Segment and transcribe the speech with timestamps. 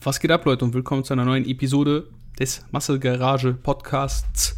[0.00, 2.08] Was geht ab, Leute, und willkommen zu einer neuen Episode
[2.38, 4.56] des Muscle Garage Podcasts.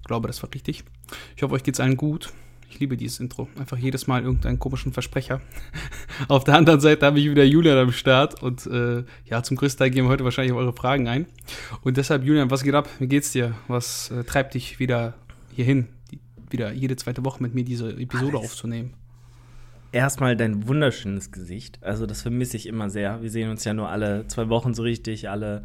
[0.00, 0.82] Ich glaube, das war richtig.
[1.36, 2.32] Ich hoffe, euch geht's allen gut.
[2.68, 3.48] Ich liebe dieses Intro.
[3.56, 5.40] Einfach jedes Mal irgendeinen komischen Versprecher.
[6.28, 9.78] Auf der anderen Seite habe ich wieder Julian am Start und äh, ja, zum größten
[9.78, 11.26] Teil gehen wir heute wahrscheinlich auf eure Fragen ein.
[11.82, 12.88] Und deshalb, Julian, was geht ab?
[12.98, 13.54] Wie geht's dir?
[13.68, 15.14] Was äh, treibt dich wieder
[15.52, 15.90] hierhin,
[16.50, 18.50] wieder jede zweite Woche mit mir diese Episode Alles.
[18.50, 18.94] aufzunehmen?
[19.92, 21.78] Erstmal dein wunderschönes Gesicht.
[21.82, 23.22] Also, das vermisse ich immer sehr.
[23.22, 25.64] Wir sehen uns ja nur alle zwei Wochen so richtig, alle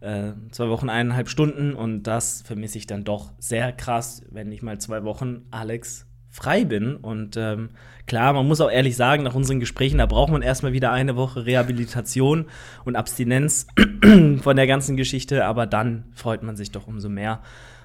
[0.00, 1.74] äh, zwei Wochen, eineinhalb Stunden.
[1.74, 6.64] Und das vermisse ich dann doch sehr krass, wenn ich mal zwei Wochen Alex frei
[6.64, 6.96] bin.
[6.96, 7.70] Und ähm,
[8.06, 11.14] klar, man muss auch ehrlich sagen, nach unseren Gesprächen, da braucht man erstmal wieder eine
[11.14, 12.46] Woche Rehabilitation
[12.84, 13.68] und Abstinenz
[14.40, 15.44] von der ganzen Geschichte.
[15.44, 17.40] Aber dann freut man sich doch umso mehr.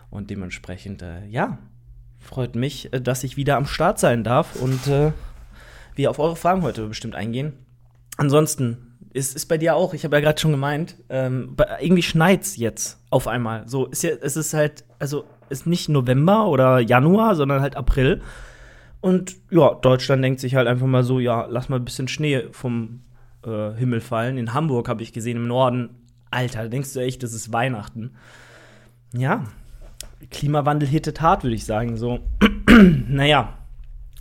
[0.09, 1.59] Und dementsprechend, äh, ja,
[2.19, 5.11] freut mich, äh, dass ich wieder am Start sein darf und äh,
[5.97, 7.53] wir auf eure Fragen heute bestimmt eingehen.
[8.17, 12.57] Ansonsten ist, ist bei dir auch, ich habe ja gerade schon gemeint, ähm, irgendwie schneit's
[12.57, 13.67] jetzt auf einmal.
[13.67, 18.21] So ist ja, es ist halt, also ist nicht November oder Januar, sondern halt April.
[19.01, 22.43] Und ja, Deutschland denkt sich halt einfach mal so, ja, lass mal ein bisschen Schnee
[22.51, 23.01] vom
[23.45, 24.37] äh, Himmel fallen.
[24.37, 25.89] In Hamburg habe ich gesehen im Norden.
[26.29, 28.11] Alter, denkst du echt, das ist Weihnachten.
[29.13, 29.45] Ja,
[30.29, 31.97] Klimawandel hittet hart, würde ich sagen.
[31.97, 32.19] So,
[33.07, 33.57] naja,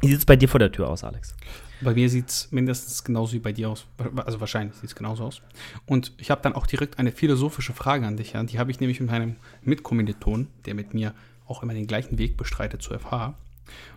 [0.00, 1.34] wie sieht's bei dir vor der Tür aus, Alex?
[1.80, 3.86] Bei mir sieht es mindestens genauso wie bei dir aus.
[4.16, 5.42] Also wahrscheinlich sieht es genauso aus.
[5.84, 8.32] Und ich habe dann auch direkt eine philosophische Frage an dich.
[8.32, 8.42] Ja.
[8.42, 11.14] Die habe ich nämlich mit meinem Mitkommiliton, der mit mir
[11.46, 13.34] auch immer den gleichen Weg bestreitet zu FH.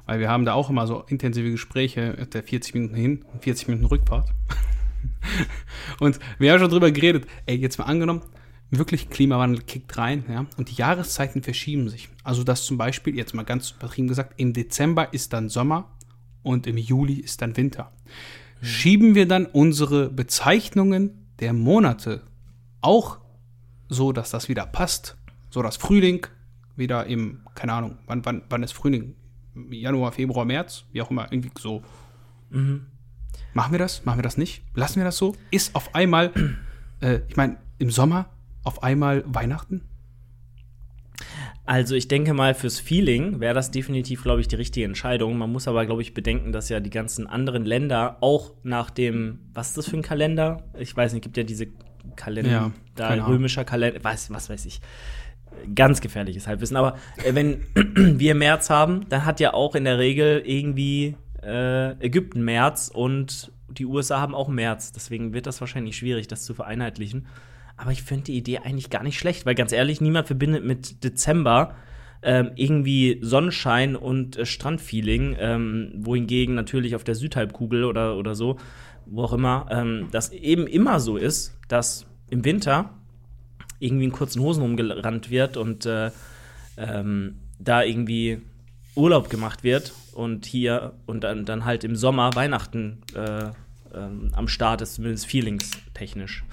[0.06, 3.68] Weil wir haben da auch immer so intensive Gespräche, der 40 Minuten hin und 40
[3.68, 4.30] Minuten Rückfahrt.
[6.00, 8.24] und wir haben schon drüber geredet, ey, jetzt mal angenommen,
[8.72, 12.10] wirklich Klimawandel kickt rein, ja, und die Jahreszeiten verschieben sich.
[12.24, 15.90] Also dass zum Beispiel, jetzt mal ganz übertrieben gesagt, im Dezember ist dann Sommer
[16.44, 17.92] und im Juli ist dann Winter.
[18.62, 22.24] Schieben wir dann unsere Bezeichnungen der Monate
[22.82, 23.20] auch
[23.88, 25.18] so, dass das wieder passt?
[25.50, 26.28] So dass Frühling
[26.76, 29.16] wieder im, keine Ahnung, wann, wann, wann ist Frühling?
[29.70, 31.84] Januar, Februar, März, wie auch immer, irgendwie so.
[33.54, 34.06] Machen wir das?
[34.06, 34.64] Machen wir das nicht?
[34.74, 35.36] Lassen wir das so?
[35.52, 36.32] Ist auf einmal,
[37.02, 38.30] äh, ich meine, im Sommer
[38.64, 39.82] auf einmal Weihnachten?
[41.70, 45.38] Also ich denke mal, fürs Feeling wäre das definitiv, glaube ich, die richtige Entscheidung.
[45.38, 49.42] Man muss aber, glaube ich, bedenken, dass ja die ganzen anderen Länder auch nach dem,
[49.54, 50.64] was ist das für ein Kalender?
[50.80, 51.68] Ich weiß nicht, gibt ja diese
[52.16, 54.82] Kalender, Ja, da römischer Kalender, was, was weiß ich.
[55.76, 56.76] Ganz gefährliches Halbwissen.
[56.76, 57.62] Aber äh, wenn
[58.20, 63.52] wir März haben, dann hat ja auch in der Regel irgendwie äh, Ägypten März und
[63.70, 64.92] die USA haben auch März.
[64.92, 67.28] Deswegen wird das wahrscheinlich schwierig, das zu vereinheitlichen.
[67.80, 71.02] Aber ich finde die Idee eigentlich gar nicht schlecht, weil ganz ehrlich, niemand verbindet mit
[71.02, 71.76] Dezember
[72.22, 78.58] ähm, irgendwie Sonnenschein und äh, Strandfeeling, ähm, wohingegen natürlich auf der Südhalbkugel oder, oder so,
[79.06, 82.90] wo auch immer, ähm, das eben immer so ist, dass im Winter
[83.80, 86.12] irgendwie in kurzen Hosen rumgerannt wird und äh,
[86.76, 88.42] ähm, da irgendwie
[88.96, 93.52] Urlaub gemacht wird und hier und dann, dann halt im Sommer Weihnachten äh,
[93.96, 96.44] ähm, am Start ist, zumindest feelingstechnisch.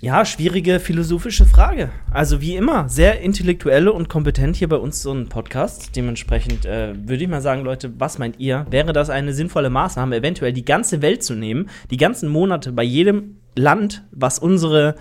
[0.00, 1.90] Ja, schwierige philosophische Frage.
[2.12, 5.96] Also wie immer, sehr intellektuelle und kompetent hier bei uns so ein Podcast.
[5.96, 8.64] Dementsprechend äh, würde ich mal sagen, Leute, was meint ihr?
[8.70, 12.84] Wäre das eine sinnvolle Maßnahme, eventuell die ganze Welt zu nehmen, die ganzen Monate bei
[12.84, 14.94] jedem Land, was unsere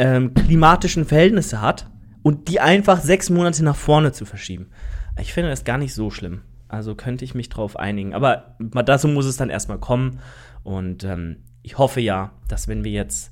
[0.00, 1.86] ähm, klimatischen Verhältnisse hat,
[2.24, 4.70] und die einfach sechs Monate nach vorne zu verschieben?
[5.16, 6.40] Ich finde das gar nicht so schlimm.
[6.66, 8.14] Also könnte ich mich drauf einigen.
[8.14, 10.18] Aber dazu muss es dann erstmal kommen.
[10.64, 13.30] Und ähm, ich hoffe ja, dass wenn wir jetzt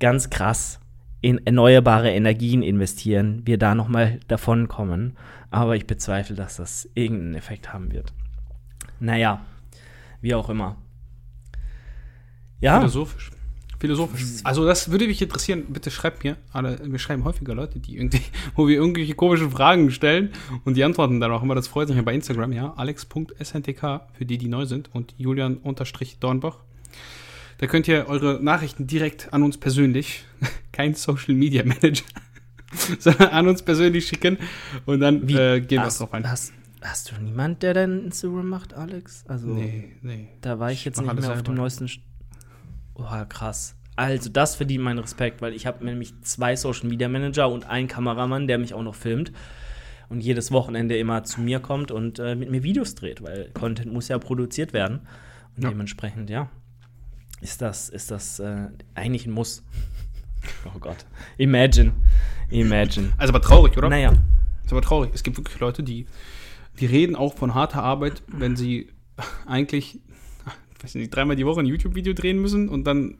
[0.00, 0.80] ganz krass
[1.20, 5.16] in erneuerbare Energien investieren, wir da noch mal davon kommen.
[5.50, 8.12] Aber ich bezweifle, dass das irgendeinen Effekt haben wird.
[9.00, 9.40] Naja,
[10.20, 10.76] wie auch immer.
[12.60, 13.30] Ja, Philosophisch.
[13.78, 14.40] Philosophisch.
[14.44, 15.64] Also das würde mich interessieren.
[15.68, 16.36] Bitte schreibt mir.
[16.52, 18.22] Alle, wir schreiben häufiger Leute, die irgendwie,
[18.54, 20.30] wo wir irgendwelche komischen Fragen stellen
[20.64, 21.54] und die antworten dann auch immer.
[21.54, 22.72] Das freut mich ja bei Instagram, ja.
[22.76, 26.58] Alex.sntk für die, die neu sind und Julian-Dornbach.
[27.58, 30.24] Da könnt ihr eure Nachrichten direkt an uns persönlich,
[30.72, 32.04] kein Social Media Manager,
[32.98, 34.38] sondern an uns persönlich schicken
[34.86, 36.28] und dann wie, äh, gehen wir drauf ein.
[36.28, 36.52] hast,
[36.82, 39.24] hast du niemand, der dein Instagram macht, Alex?
[39.28, 40.28] Also, Nee, nee.
[40.40, 41.88] da war ich jetzt mach nicht mehr auf dem neuesten.
[41.88, 42.00] St
[42.94, 43.76] oh, krass.
[43.96, 47.86] Also, das verdient meinen Respekt, weil ich habe nämlich zwei Social Media Manager und einen
[47.86, 49.30] Kameramann, der mich auch noch filmt
[50.08, 53.92] und jedes Wochenende immer zu mir kommt und äh, mit mir Videos dreht, weil Content
[53.92, 55.02] muss ja produziert werden.
[55.56, 55.68] Und Ja.
[55.70, 56.50] dementsprechend, ja,
[57.44, 59.62] ist das, ist das äh, eigentlich ein Muss.
[60.74, 61.04] oh Gott.
[61.36, 61.92] Imagine.
[62.48, 63.12] Imagine.
[63.18, 63.90] Also aber traurig, oder?
[63.90, 64.14] Naja.
[64.64, 65.10] Ist aber traurig.
[65.12, 66.06] Es gibt wirklich Leute, die,
[66.80, 68.88] die reden auch von harter Arbeit, wenn sie
[69.46, 70.00] eigentlich,
[70.82, 73.18] weiß nicht, dreimal die Woche ein YouTube-Video drehen müssen und dann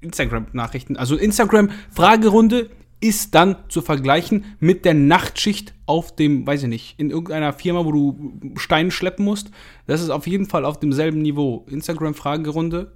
[0.00, 0.96] Instagram-Nachrichten.
[0.96, 2.70] Also Instagram-Fragerunde
[3.00, 7.84] ist dann zu vergleichen mit der Nachtschicht auf dem, weiß ich nicht, in irgendeiner Firma,
[7.84, 9.50] wo du Steine schleppen musst.
[9.86, 11.66] Das ist auf jeden Fall auf demselben Niveau.
[11.68, 12.92] Instagram-Fragerunde,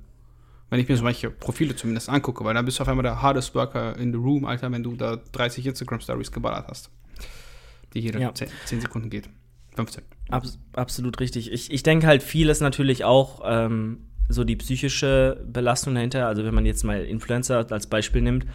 [0.71, 3.21] wenn ich mir so manche Profile zumindest angucke, weil dann bist du auf einmal der
[3.21, 6.91] hardest worker in the room, Alter, wenn du da 30 Instagram-Stories geballert hast.
[7.93, 8.33] Die jede Ja.
[8.33, 9.29] 10, 10 Sekunden geht.
[9.77, 10.03] 15.
[10.31, 11.51] Abs absolut richtig.
[11.53, 16.27] Ich, ich denke halt, viel ist natürlich auch ähm, so die psychische Belastung dahinter.
[16.29, 18.47] Also, wenn man jetzt mal Influencer als Beispiel nimmt,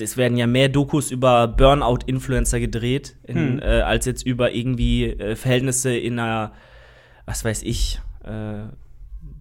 [0.00, 3.58] es werden ja mehr Dokus über Burnout-Influencer gedreht, in, Hm.
[3.60, 6.52] äh, als jetzt über irgendwie äh, Verhältnisse in einer,
[7.26, 8.64] was weiß ich, äh,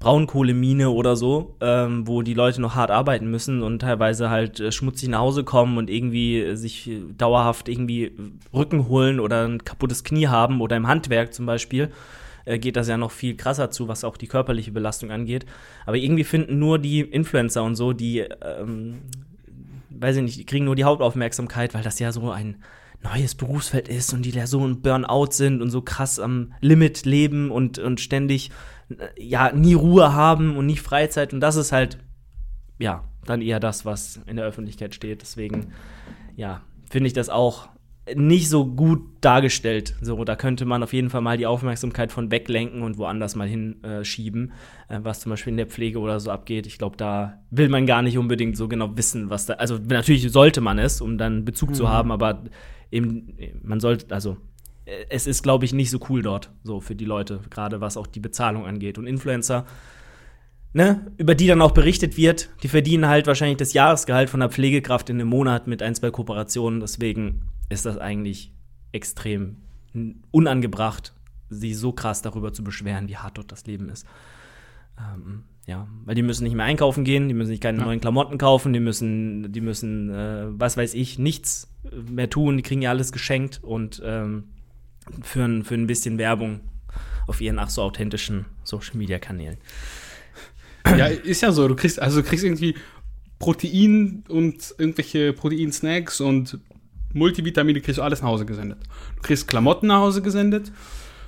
[0.04, 4.74] Braunkohlemine oder so, ähm, wo die Leute noch hart arbeiten müssen und teilweise halt äh,
[4.74, 8.12] schmutzig nach Hause kommen und irgendwie äh, sich äh, dauerhaft irgendwie
[8.54, 11.90] Rücken holen oder ein kaputtes Knie haben oder im Handwerk zum Beispiel
[12.44, 15.46] äh, geht das ja noch viel krasser zu, was auch die körperliche Belastung angeht.
[15.86, 19.04] Aber irgendwie finden nur die Influencer und so, die, ähm,
[19.90, 22.58] weiß ich nicht, die kriegen nur die Hauptaufmerksamkeit, weil das ja so ein
[23.04, 27.06] neues Berufsfeld ist und die da so ein Burnout sind und so krass am Limit
[27.06, 28.52] leben und, und ständig
[29.18, 31.98] ja nie Ruhe haben und nie Freizeit und das ist halt
[32.80, 35.22] ja dann eher das, was in der Öffentlichkeit steht.
[35.22, 35.74] Deswegen
[36.36, 37.70] ja finde ich das auch
[38.16, 39.96] nicht so gut dargestellt.
[40.02, 43.48] So, da könnte man auf jeden Fall mal die Aufmerksamkeit von weglenken und woanders mal
[43.48, 44.52] hinschieben,
[44.90, 46.68] äh, was zum Beispiel in der Pflege oder so abgeht.
[46.68, 49.54] Ich glaube, da will man gar nicht unbedingt so genau wissen, was da.
[49.54, 52.44] Also natürlich sollte man es, um dann Bezug zu haben, aber
[52.92, 54.36] eben, man sollte, also äh,
[55.10, 58.08] es ist, glaube ich, nicht so cool dort, so für die Leute, gerade was auch
[58.08, 58.98] die Bezahlung angeht.
[58.98, 59.66] Und Influencer,
[60.74, 64.52] ne, über die dann auch berichtet wird, die verdienen halt wahrscheinlich das Jahresgehalt von einer
[64.52, 66.80] Pflegekraft in einem Monat mit ein, zwei Kooperationen.
[66.82, 68.52] Deswegen ist das eigentlich
[68.92, 69.58] extrem
[70.32, 71.14] unangebracht,
[71.50, 74.06] sie so krass darüber zu beschweren, wie hart dort das Leben ist.
[74.98, 77.86] Ähm, ja, weil die müssen nicht mehr einkaufen gehen, die müssen sich keine Ja.
[77.86, 81.72] neuen Klamotten kaufen, die müssen, die müssen, äh, was weiß ich, nichts
[82.10, 84.46] mehr tun, die kriegen ja alles geschenkt und ähm,
[85.22, 86.62] für, ein, für ein bisschen Werbung
[87.28, 89.58] auf ihren ach so authentischen Social Media Kanälen.
[90.98, 91.68] Ja, ist ja so.
[91.68, 92.76] Du kriegst, also du kriegst irgendwie
[93.40, 96.60] Protein und irgendwelche Proteinsnacks und
[97.14, 98.80] Multivitamine kriegst du alles nach Hause gesendet.
[99.16, 100.72] Du kriegst Klamotten nach Hause gesendet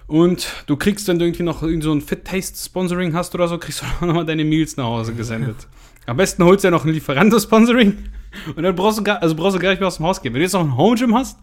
[0.08, 3.58] und du kriegst, wenn du irgendwie noch so ein Fit Taste Sponsoring hast oder so,
[3.58, 5.68] kriegst du auch nochmal deine Meals nach Hause gesendet.
[6.06, 7.98] Am besten holst du ja noch ein Lieferando-Sponsoring
[8.56, 10.34] und dann brauchst du gar, also brauchst du gar nicht mehr aus dem Haus gehen.
[10.34, 11.40] Wenn du jetzt noch ein Home Gym hast,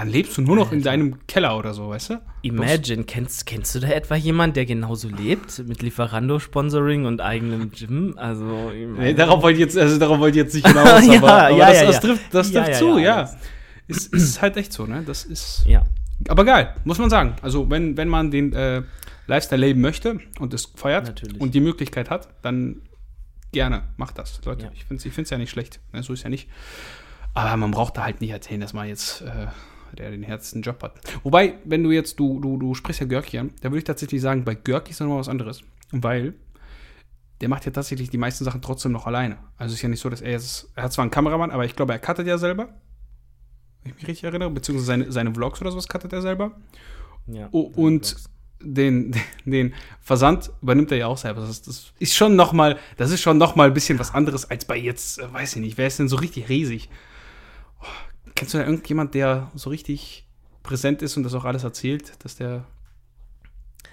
[0.00, 2.22] dann lebst du nur noch in deinem Keller oder so, weißt du?
[2.40, 5.62] Imagine, kennst, kennst du da etwa jemanden, der genauso lebt?
[5.68, 8.14] Mit Lieferando-Sponsoring und eigenem Gym?
[8.16, 11.32] Also, Nee, darauf wollte ich jetzt, also darauf wollte ich jetzt nicht hinaus, Ja, aber,
[11.32, 13.30] aber ja, das, ja, das trifft, das trifft ja, zu, ja.
[13.88, 15.02] Ist, ist halt echt so, ne?
[15.04, 15.64] Das ist.
[15.66, 15.84] ja.
[16.28, 17.36] Aber geil, muss man sagen.
[17.42, 18.80] Also, wenn, wenn man den äh,
[19.26, 21.38] Lifestyle leben möchte und es feiert Natürlich.
[21.38, 22.80] und die Möglichkeit hat, dann
[23.52, 24.70] gerne, macht das, Leute.
[24.74, 25.80] Ich finde es ich find's ja nicht schlecht.
[25.92, 26.02] Ne?
[26.02, 26.48] So ist ja nicht.
[27.34, 29.48] Aber man braucht da halt nicht erzählen, dass man jetzt äh,
[29.96, 31.00] der den härtesten Job hat.
[31.22, 34.20] Wobei, wenn du jetzt, du, du, du sprichst ja Görki an, da würde ich tatsächlich
[34.20, 35.62] sagen, bei Görki ist noch mal was anderes.
[35.92, 36.34] Weil
[37.40, 39.38] der macht ja tatsächlich die meisten Sachen trotzdem noch alleine.
[39.56, 41.64] Also es ist ja nicht so, dass er jetzt, er hat zwar einen Kameramann, aber
[41.64, 42.68] ich glaube, er cuttet ja selber.
[43.82, 46.52] Wenn ich mich richtig erinnere, beziehungsweise seine, seine Vlogs oder sowas cuttet er selber.
[47.26, 47.48] ja.
[47.52, 48.16] Oh, und
[48.62, 49.14] den,
[49.44, 51.40] den Versand übernimmt er ja auch selber.
[51.40, 54.12] Das ist, das ist schon noch mal, das ist schon noch mal ein bisschen was
[54.12, 56.90] anderes als bei jetzt, äh, weiß ich nicht, wer ist denn so richtig riesig?
[58.40, 60.24] Kennst du da irgendjemand, der so richtig
[60.62, 62.64] präsent ist und das auch alles erzählt, dass der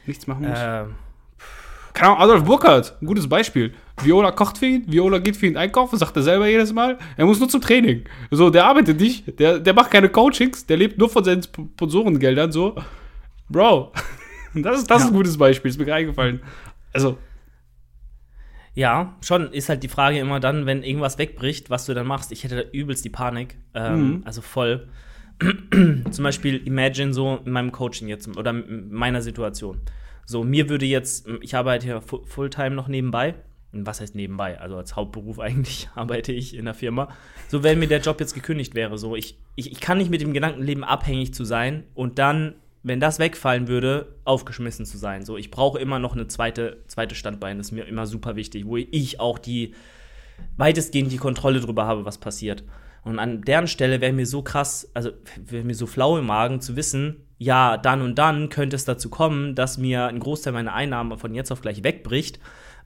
[0.05, 0.57] nichts machen muss?
[0.57, 0.85] Äh,
[1.93, 3.73] Keine Ahnung, Adolf Burkhardt, ein gutes Beispiel.
[4.01, 6.97] Viola kocht für ihn, Viola geht für ihn einkaufen, sagt er selber jedes Mal.
[7.17, 8.05] Er muss nur zum Training.
[8.31, 12.49] So, der arbeitet nicht, der, der macht keine Coachings, der lebt nur von seinen Sponsorengeldern,
[12.53, 12.73] so.
[13.49, 13.91] Bro,
[14.53, 16.39] das ist, das ist ein gutes Beispiel, ist mir eingefallen.
[16.93, 17.17] Also,
[18.77, 22.31] ja, schon ist halt die Frage immer dann, wenn irgendwas wegbricht, was du dann machst.
[22.31, 23.57] Ich hätte da übelst die Panik.
[23.73, 24.21] Ähm, Mhm.
[24.23, 24.87] Also voll.
[26.11, 29.81] Zum Beispiel, imagine so in meinem Coaching jetzt oder in meiner Situation.
[30.25, 33.35] So, mir würde jetzt, ich arbeite ja fu- Fulltime noch nebenbei.
[33.71, 34.59] Was heißt nebenbei?
[34.59, 37.09] Also als Hauptberuf eigentlich arbeite ich in der Firma.
[37.47, 40.21] So, wenn mir der Job jetzt gekündigt wäre, so, ich, ich, ich kann nicht mit
[40.21, 42.55] dem Gedankenleben abhängig zu sein und dann,
[42.87, 45.25] wenn das wegfallen würde, aufgeschmissen zu sein.
[45.25, 48.65] So, ich brauche immer noch eine zweite, zweite Standbein, das ist mir immer super wichtig,
[48.65, 49.73] wo ich auch die
[50.57, 52.63] weitestgehend die Kontrolle darüber habe, was passiert.
[53.03, 56.61] Und an deren Stelle wäre mir so krass, also wäre mir so flau im Magen
[56.61, 60.73] zu wissen, ja, dann und dann könnte es dazu kommen, dass mir ein Großteil meiner
[60.73, 62.39] Einnahmen von jetzt auf gleich wegbricht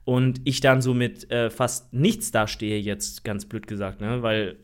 [0.04, 4.22] und ich dann so mit äh, fast nichts dastehe, jetzt ganz blöd gesagt, ne?
[4.22, 4.56] Weil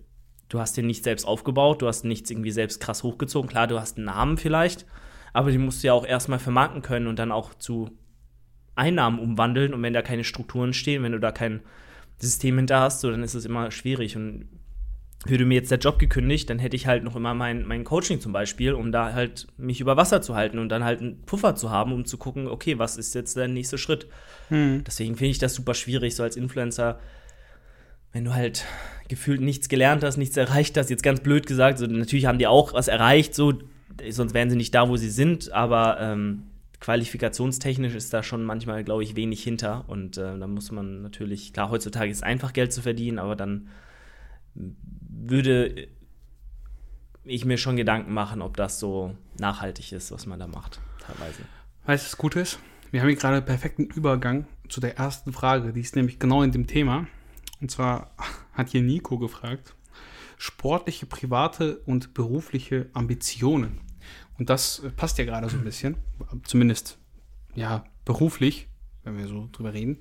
[0.48, 3.48] du hast den nicht selbst aufgebaut, du hast nichts irgendwie selbst krass hochgezogen.
[3.48, 4.86] Klar, du hast einen Namen vielleicht,
[5.38, 7.92] aber den musst du ja auch erstmal vermarkten können und dann auch zu
[8.74, 9.72] Einnahmen umwandeln.
[9.72, 11.60] Und wenn da keine Strukturen stehen, wenn du da kein
[12.18, 14.16] System hinter hast, so, dann ist es immer schwierig.
[14.16, 14.48] Und
[15.26, 18.20] würde mir jetzt der Job gekündigt, dann hätte ich halt noch immer mein, mein Coaching
[18.20, 21.54] zum Beispiel, um da halt mich über Wasser zu halten und dann halt einen Puffer
[21.54, 24.08] zu haben, um zu gucken, okay, was ist jetzt der nächste Schritt?
[24.48, 24.82] Hm.
[24.84, 26.98] Deswegen finde ich das super schwierig, so als Influencer,
[28.10, 28.64] wenn du halt
[29.06, 32.48] gefühlt nichts gelernt hast, nichts erreicht hast, jetzt ganz blöd gesagt, so, natürlich haben die
[32.48, 33.52] auch was erreicht, so,
[34.10, 36.44] sonst wären sie nicht da, wo sie sind, aber ähm,
[36.80, 41.52] qualifikationstechnisch ist da schon manchmal, glaube ich, wenig hinter und äh, da muss man natürlich,
[41.52, 43.68] klar, heutzutage ist es einfach Geld zu verdienen, aber dann
[44.54, 45.88] würde
[47.24, 51.42] ich mir schon Gedanken machen, ob das so nachhaltig ist, was man da macht, teilweise.
[51.84, 52.58] Weißt du, was gut ist?
[52.90, 55.72] Wir haben hier gerade einen perfekten Übergang zu der ersten Frage.
[55.72, 57.06] Die ist nämlich genau in dem Thema.
[57.60, 58.10] Und zwar
[58.52, 59.74] hat hier Nico gefragt:
[60.38, 63.80] sportliche, private und berufliche Ambitionen.
[64.38, 65.96] Und das passt ja gerade so ein bisschen.
[66.44, 66.98] Zumindest,
[67.54, 68.68] ja, beruflich,
[69.04, 69.98] wenn wir so drüber reden.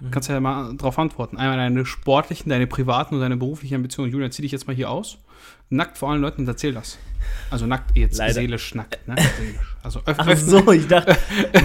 [0.00, 0.10] Mhm.
[0.10, 1.36] Kannst ja mal darauf antworten.
[1.36, 4.12] Einmal deine sportlichen, deine privaten und deine beruflichen Ambitionen.
[4.12, 5.18] Julian, zieh dich jetzt mal hier aus.
[5.70, 6.98] Nackt vor allen Leuten und erzähl das.
[7.50, 8.34] Also nackt jetzt, Leider.
[8.34, 9.16] seelisch nackt, ne?
[9.38, 9.76] Seelisch.
[9.82, 11.16] Also öff Ach so, ich dachte,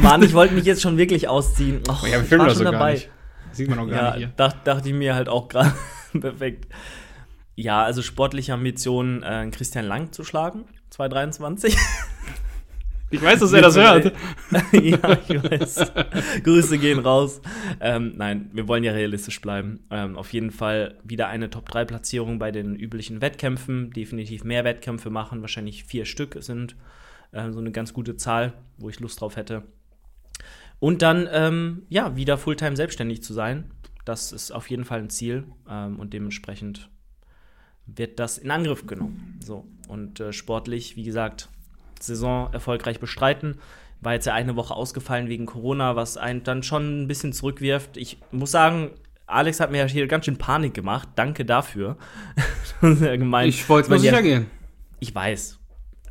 [0.01, 1.81] Mann, ich wollte mich jetzt schon wirklich ausziehen.
[1.87, 2.77] Och, ja, wir filmen das so dabei.
[2.77, 3.09] gar nicht.
[3.51, 4.27] Sieht man auch gar ja, nicht hier.
[4.35, 5.73] Dacht, dachte ich mir halt auch gerade.
[6.19, 6.67] Perfekt.
[7.55, 11.75] Ja, also sportliche Ambitionen, äh, Christian Lang zu schlagen, 2023.
[13.09, 14.05] Ich weiß, dass er das hört.
[14.71, 15.91] ja, ich weiß.
[16.43, 17.41] Grüße gehen raus.
[17.79, 19.83] Ähm, nein, wir wollen ja realistisch bleiben.
[19.91, 23.91] Ähm, auf jeden Fall wieder eine Top-3-Platzierung bei den üblichen Wettkämpfen.
[23.91, 25.41] Definitiv mehr Wettkämpfe machen.
[25.41, 26.75] Wahrscheinlich vier Stück sind
[27.31, 29.63] äh, so eine ganz gute Zahl, wo ich Lust drauf hätte.
[30.79, 33.71] Und dann, ähm, ja, wieder Fulltime selbstständig zu sein.
[34.05, 35.45] Das ist auf jeden Fall ein Ziel.
[35.69, 36.89] Ähm, und dementsprechend
[37.85, 39.39] wird das in Angriff genommen.
[39.43, 39.65] So.
[39.93, 41.49] Und äh, sportlich, wie gesagt,
[41.99, 43.59] Saison erfolgreich bestreiten.
[44.01, 47.95] War jetzt ja eine Woche ausgefallen wegen Corona, was einen dann schon ein bisschen zurückwirft.
[47.95, 48.91] Ich muss sagen,
[49.27, 51.07] Alex hat mir hier ganz schön Panik gemacht.
[51.15, 51.97] Danke dafür.
[52.81, 54.47] gemeint, ich wollte mal sicher ja, gehen.
[54.99, 55.59] Ich weiß,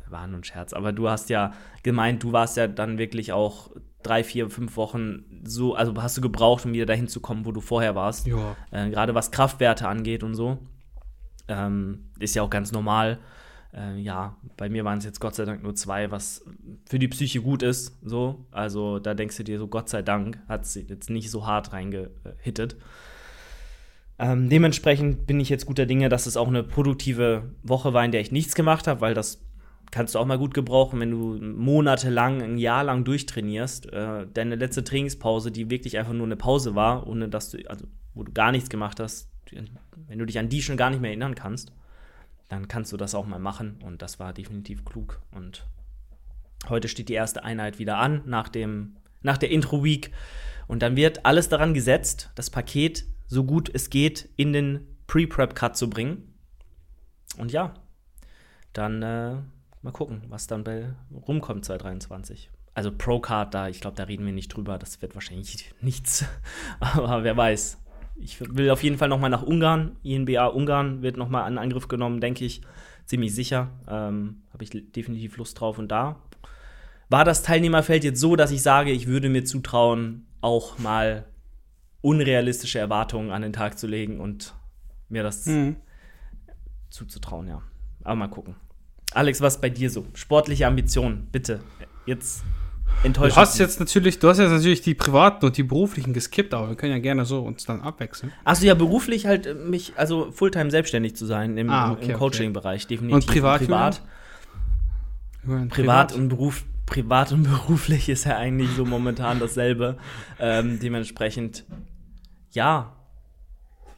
[0.09, 0.71] war nur ein Scherz.
[0.71, 1.51] Aber du hast ja
[1.83, 3.69] gemeint, du warst ja dann wirklich auch
[4.01, 7.51] drei, vier, fünf Wochen so, also hast du gebraucht, um wieder dahin zu kommen, wo
[7.51, 8.27] du vorher warst.
[8.27, 8.55] Ja.
[8.71, 10.57] Äh, Gerade was Kraftwerte angeht und so.
[11.49, 13.19] Ähm, ist ja auch ganz normal.
[13.75, 16.45] Äh, ja, bei mir waren es jetzt Gott sei Dank nur zwei, was
[16.85, 17.97] für die Psyche gut ist.
[18.03, 21.47] So, also da denkst du dir so, Gott sei Dank hat sie jetzt nicht so
[21.47, 22.75] hart reingehittet.
[24.19, 28.11] Ähm, dementsprechend bin ich jetzt guter Dinge, dass es auch eine produktive Woche war, in
[28.11, 29.43] der ich nichts gemacht habe, weil das
[29.89, 33.91] kannst du auch mal gut gebrauchen, wenn du monatelang, ein Jahr lang durchtrainierst.
[33.91, 37.85] Äh, deine letzte Trainingspause, die wirklich einfach nur eine Pause war, ohne dass du, also
[38.13, 39.31] wo du gar nichts gemacht hast,
[40.07, 41.71] wenn du dich an die schon gar nicht mehr erinnern kannst,
[42.49, 43.79] dann kannst du das auch mal machen.
[43.83, 45.21] Und das war definitiv klug.
[45.31, 45.65] Und
[46.69, 50.11] heute steht die erste Einheit wieder an, nach, dem, nach der Intro-Week.
[50.67, 55.75] Und dann wird alles daran gesetzt, das Paket so gut es geht in den Pre-Prep-Cut
[55.75, 56.33] zu bringen.
[57.37, 57.73] Und ja,
[58.73, 59.35] dann äh,
[59.81, 62.51] mal gucken, was dann bei rumkommt 2023.
[62.75, 64.77] Also Pro-Card, da, ich glaube, da reden wir nicht drüber.
[64.77, 66.25] Das wird wahrscheinlich nichts.
[66.79, 67.82] Aber wer weiß
[68.15, 69.97] ich will auf jeden Fall nochmal nach Ungarn.
[70.03, 72.61] INBA Ungarn wird nochmal in Angriff genommen, denke ich.
[73.05, 73.71] Ziemlich sicher.
[73.87, 75.77] Ähm, Habe ich definitiv Lust drauf.
[75.77, 76.21] Und da
[77.09, 81.25] war das Teilnehmerfeld jetzt so, dass ich sage, ich würde mir zutrauen, auch mal
[82.01, 84.53] unrealistische Erwartungen an den Tag zu legen und
[85.09, 85.77] mir das mhm.
[86.89, 87.61] zuzutrauen, ja.
[88.03, 88.55] Aber mal gucken.
[89.13, 90.05] Alex, was bei dir so?
[90.13, 91.61] Sportliche Ambitionen, bitte.
[92.05, 92.43] Jetzt
[93.03, 93.35] enttäuscht.
[93.35, 96.69] Du hast jetzt natürlich, du hast jetzt natürlich die privaten und die beruflichen geskippt, aber
[96.69, 98.31] wir können ja gerne so uns dann abwechseln.
[98.43, 102.17] Achso, ja, beruflich halt äh, mich, also Fulltime selbstständig zu sein im, ah, okay, im
[102.17, 103.15] Coaching-Bereich, definitiv.
[103.15, 103.59] Und privat?
[103.59, 104.01] Privat,
[105.43, 109.97] privat, privat und Beruf, privat und beruflich ist ja eigentlich so momentan dasselbe.
[110.39, 111.65] Ähm, dementsprechend,
[112.51, 112.95] ja,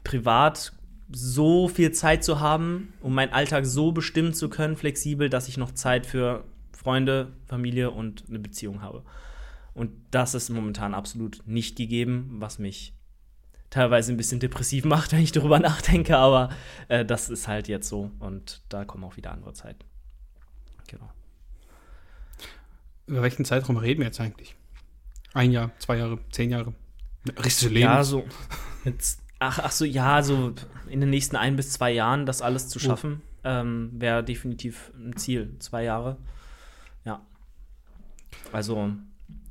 [0.04, 0.72] privat
[1.12, 5.56] so viel Zeit zu haben, um meinen Alltag so bestimmen zu können, flexibel, dass ich
[5.56, 6.44] noch Zeit für
[6.86, 9.02] Freunde, Familie und eine Beziehung habe.
[9.74, 12.94] Und das ist momentan absolut nicht gegeben, was mich
[13.70, 16.50] teilweise ein bisschen depressiv macht, wenn ich darüber nachdenke, aber
[16.86, 19.80] äh, das ist halt jetzt so und da kommen auch wieder andere Zeiten.
[20.86, 21.10] Genau.
[23.08, 24.54] Über welchen Zeitraum reden wir jetzt eigentlich?
[25.34, 26.72] Ein Jahr, zwei Jahre, zehn Jahre?
[27.44, 27.86] Richtige Leben?
[27.86, 28.24] Ja, so.
[28.84, 30.54] Jetzt, ach, ach so, ja, so
[30.88, 32.82] in den nächsten ein bis zwei Jahren das alles zu oh.
[32.82, 33.48] schaffen, oh.
[33.48, 35.56] ähm, wäre definitiv ein Ziel.
[35.58, 36.16] Zwei Jahre.
[38.56, 38.92] Also,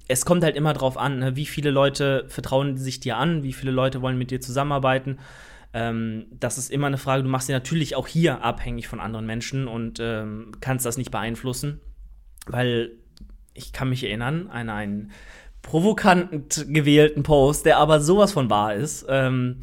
[0.07, 1.35] es kommt halt immer drauf an, ne?
[1.35, 5.19] wie viele Leute vertrauen sich dir an, wie viele Leute wollen mit dir zusammenarbeiten.
[5.74, 7.21] Ähm, das ist immer eine Frage.
[7.21, 11.12] Du machst dich natürlich auch hier abhängig von anderen Menschen und ähm, kannst das nicht
[11.12, 11.81] beeinflussen,
[12.47, 12.93] weil
[13.53, 15.12] ich kann mich erinnern an einen
[15.62, 19.05] provokant gewählten Post, der aber sowas von wahr ist.
[19.07, 19.57] Ähm,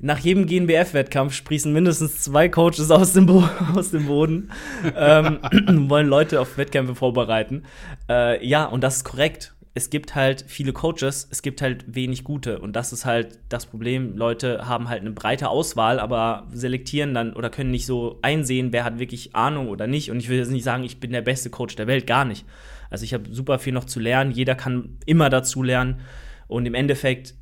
[0.00, 3.42] nach jedem GNBF-Wettkampf sprießen mindestens zwei Coaches aus dem, Bo
[3.74, 4.50] aus dem Boden,
[4.96, 5.40] ähm,
[5.88, 7.64] wollen Leute auf Wettkämpfe vorbereiten.
[8.08, 9.54] Äh, ja, und das ist korrekt.
[9.74, 12.58] Es gibt halt viele Coaches, es gibt halt wenig gute.
[12.58, 14.16] Und das ist halt das Problem.
[14.16, 18.84] Leute haben halt eine breite Auswahl, aber selektieren dann oder können nicht so einsehen, wer
[18.84, 20.10] hat wirklich Ahnung oder nicht.
[20.10, 22.44] Und ich will jetzt nicht sagen, ich bin der beste Coach der Welt, gar nicht.
[22.90, 24.32] Also ich habe super viel noch zu lernen.
[24.32, 26.00] Jeder kann immer dazu lernen.
[26.48, 27.34] Und im Endeffekt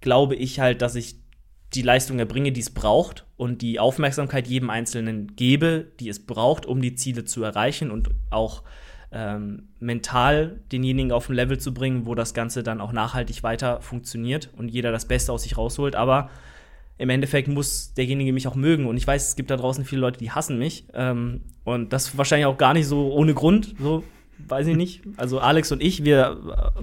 [0.00, 1.25] glaube ich halt, dass ich
[1.74, 6.66] die Leistung erbringe, die es braucht und die Aufmerksamkeit jedem Einzelnen gebe, die es braucht,
[6.66, 8.62] um die Ziele zu erreichen und auch
[9.12, 13.80] ähm, mental denjenigen auf ein Level zu bringen, wo das Ganze dann auch nachhaltig weiter
[13.80, 15.96] funktioniert und jeder das Beste aus sich rausholt.
[15.96, 16.30] Aber
[16.98, 18.86] im Endeffekt muss derjenige mich auch mögen.
[18.86, 20.86] Und ich weiß, es gibt da draußen viele Leute, die hassen mich.
[20.94, 23.74] Ähm, und das wahrscheinlich auch gar nicht so ohne Grund.
[23.78, 24.02] So,
[24.46, 25.02] weiß ich nicht.
[25.16, 26.82] Also Alex und ich, wir äh,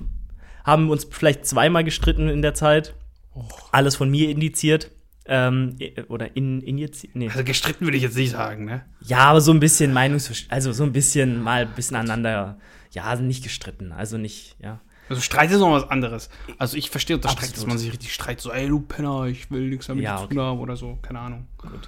[0.63, 2.96] haben uns vielleicht zweimal gestritten in der Zeit.
[3.36, 3.48] Oh.
[3.72, 4.92] Alles von mir indiziert.
[5.25, 5.78] Ähm,
[6.10, 7.16] oder in, injiziert.
[7.16, 7.30] Nee.
[7.30, 8.84] Also gestritten würde ich jetzt nicht sagen, ne?
[9.02, 12.58] Ja, aber so ein bisschen Meinungsversch also so ein bisschen mal ein bisschen aneinander.
[12.92, 13.94] Ja, nicht gestritten.
[13.94, 14.82] Also nicht, ja.
[15.10, 16.30] Also Streit ist noch was anderes.
[16.58, 19.50] Also ich verstehe unter Streit, dass man sich richtig streitet, so, ey du Penner, ich
[19.52, 21.48] will nichts damit ja, zu tun haben oder so, keine Ahnung.
[21.58, 21.88] Gut.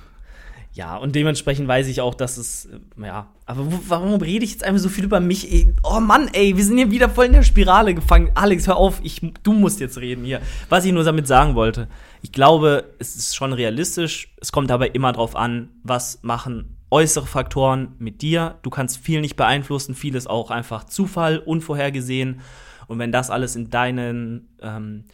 [0.75, 4.65] Ja, und dementsprechend weiß ich auch, dass es, äh, ja, aber warum rede ich jetzt
[4.65, 5.67] einfach so viel über mich?
[5.83, 8.31] Oh Mann, ey, wir sind hier wieder voll in der Spirale gefangen.
[8.35, 10.41] Alex, hör auf, ich, du musst jetzt reden hier.
[10.67, 11.87] Was ich nur damit sagen wollte,
[12.21, 17.25] ich glaube, es ist schon realistisch, es kommt aber immer drauf an, was machen äußere
[17.25, 18.59] Faktoren mit dir.
[18.61, 22.41] Du kannst viel nicht beeinflussen, vieles auch einfach Zufall, unvorhergesehen.
[22.87, 25.05] Und wenn das alles in deinen ähm,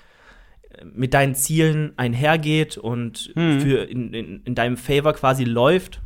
[0.94, 3.62] mit deinen Zielen einhergeht und mhm.
[3.62, 6.02] für in, in, in, deinem Favor quasi läuft,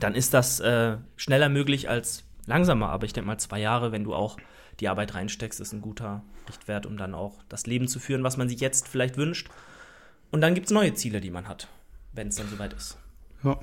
[0.00, 2.90] dann ist das äh, schneller möglich als langsamer.
[2.90, 4.36] Aber ich denke mal, zwei Jahre, wenn du auch
[4.80, 8.36] die Arbeit reinsteckst, ist ein guter Richtwert, um dann auch das Leben zu führen, was
[8.36, 9.48] man sich jetzt vielleicht wünscht.
[10.30, 11.68] Und dann gibt es neue Ziele, die man hat,
[12.12, 12.98] wenn es dann soweit ist.
[13.44, 13.58] Ja,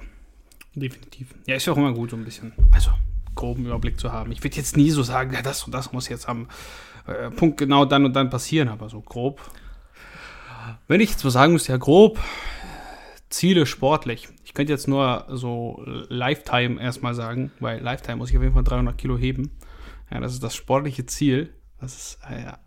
[0.73, 1.35] definitiv.
[1.45, 2.91] Ja, ist ja auch immer gut, so ein bisschen, also
[3.35, 4.31] groben Überblick zu haben.
[4.31, 6.47] Ich würde jetzt nie so sagen, ja, das und das muss jetzt am
[7.07, 9.41] äh, Punkt genau dann und dann passieren, aber so grob
[10.87, 12.19] wenn ich jetzt mal sagen müsste, ja grob,
[13.29, 14.27] Ziele sportlich.
[14.43, 18.63] Ich könnte jetzt nur so Lifetime erstmal sagen, weil Lifetime muss ich auf jeden Fall
[18.63, 19.57] 300 Kilo heben.
[20.11, 21.53] Ja, das ist das sportliche Ziel.
[21.79, 22.59] Das ist, äh, ja,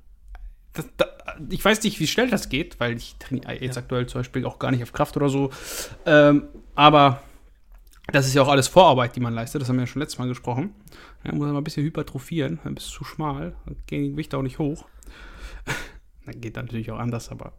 [0.73, 1.09] das, das,
[1.51, 3.83] ich weiß nicht, wie schnell das geht, weil ich trainiere jetzt ja.
[3.83, 5.51] aktuell zum Beispiel auch gar nicht auf Kraft oder so.
[6.07, 7.23] Ähm, aber
[8.13, 9.63] das ist ja auch alles Vorarbeit, die man leistet.
[9.63, 10.75] Das haben wir ja schon letztes Mal gesprochen.
[11.25, 14.37] Ja, muss man ein bisschen hypertrophieren, dann bist du zu schmal, dann gehen die Gewichte
[14.37, 14.87] auch nicht hoch.
[16.27, 17.53] dann geht natürlich auch anders, aber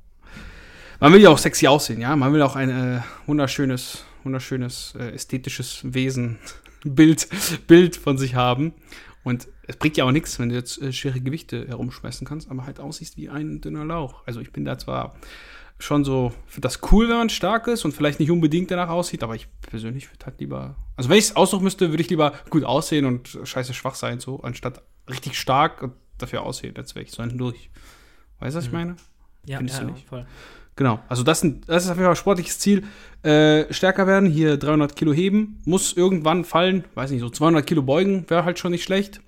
[1.00, 2.16] man will ja auch sexy aussehen, ja.
[2.16, 6.38] Man will auch ein äh, wunderschönes, wunderschönes, äh, ästhetisches Wesen,
[6.84, 7.28] Bild,
[7.68, 8.74] Bild von sich haben.
[9.24, 12.66] Und es bringt ja auch nichts, wenn du jetzt äh, schwere Gewichte herumschmeißen kannst, aber
[12.66, 14.24] halt aussiehst wie ein dünner Lauch.
[14.26, 15.16] Also ich bin da zwar
[15.80, 19.24] schon so, finde das cool, wenn man stark ist und vielleicht nicht unbedingt danach aussieht,
[19.24, 22.34] aber ich persönlich würde halt lieber, also wenn ich es aussuchen müsste, würde ich lieber
[22.50, 27.04] gut aussehen und scheiße schwach sein, so, anstatt richtig stark und dafür aussehen, als wäre
[27.04, 27.70] ich so ein durch.
[28.40, 28.78] Weißt du, was ich mhm.
[28.78, 28.96] meine?
[29.46, 30.08] Ja, Findest ja, du nicht?
[30.08, 30.26] voll.
[30.76, 32.84] Genau, also das, sind, das ist auf jeden Fall ein sportliches Ziel.
[33.24, 37.82] Äh, stärker werden, hier 300 Kilo heben, muss irgendwann fallen, weiß nicht, so 200 Kilo
[37.82, 39.22] beugen, wäre halt schon nicht schlecht.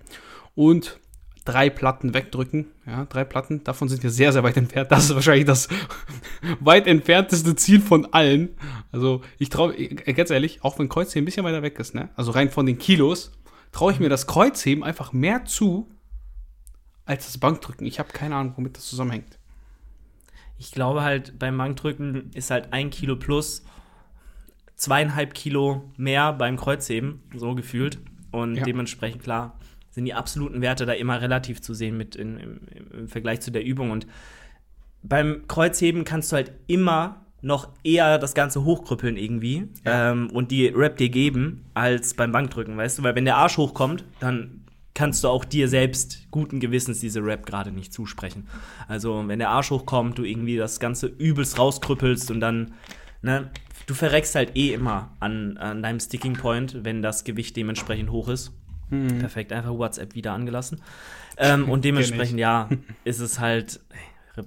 [0.55, 0.99] Und
[1.45, 4.91] drei Platten wegdrücken, ja, drei Platten, davon sind wir sehr, sehr weit entfernt.
[4.91, 5.69] Das ist wahrscheinlich das
[6.59, 8.49] weit entfernteste Ziel von allen.
[8.91, 12.31] Also ich traue, ganz ehrlich, auch wenn Kreuzheben ein bisschen weiter weg ist, ne, also
[12.31, 13.31] rein von den Kilos,
[13.71, 15.87] traue ich mir das Kreuzheben einfach mehr zu,
[17.05, 17.87] als das Bankdrücken.
[17.87, 19.37] Ich habe keine Ahnung, womit das zusammenhängt
[20.57, 23.63] ich glaube halt, beim Bankdrücken ist halt ein Kilo plus
[24.75, 27.99] zweieinhalb Kilo mehr beim Kreuzheben, so gefühlt.
[28.31, 28.63] Und ja.
[28.63, 29.57] dementsprechend, klar,
[29.91, 32.59] sind die absoluten Werte da immer relativ zu sehen mit in, im,
[32.93, 33.91] im Vergleich zu der Übung.
[33.91, 34.07] Und
[35.01, 40.11] beim Kreuzheben kannst du halt immer noch eher das Ganze hochkrüppeln irgendwie ja.
[40.11, 43.03] ähm, und die Rap dir geben, als beim Bankdrücken, weißt du?
[43.03, 44.63] Weil wenn der Arsch hochkommt, dann
[44.97, 48.47] kannst du auch dir selbst guten Gewissens diese Rap gerade nicht zusprechen.
[48.87, 52.73] Also, wenn der Arsch hochkommt, du irgendwie das Ganze übelst rauskrüppelst und dann,
[53.21, 53.51] ne,
[53.85, 58.27] du verreckst halt eh immer an, an deinem Sticking Point, wenn das Gewicht dementsprechend hoch
[58.27, 58.53] ist.
[58.89, 59.19] Mhm.
[59.19, 60.81] Perfekt, einfach WhatsApp wieder angelassen.
[61.37, 62.67] Ähm, und dementsprechend, ja,
[63.03, 64.45] ist es halt hey,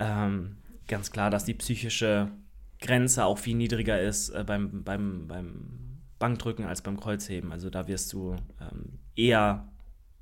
[0.00, 0.56] ähm,
[0.88, 2.32] ganz klar, dass die psychische
[2.80, 5.89] Grenze auch viel niedriger ist äh, beim, beim, beim
[6.20, 7.50] Bankdrücken als beim Kreuzheben.
[7.50, 9.66] Also da wirst du ähm, eher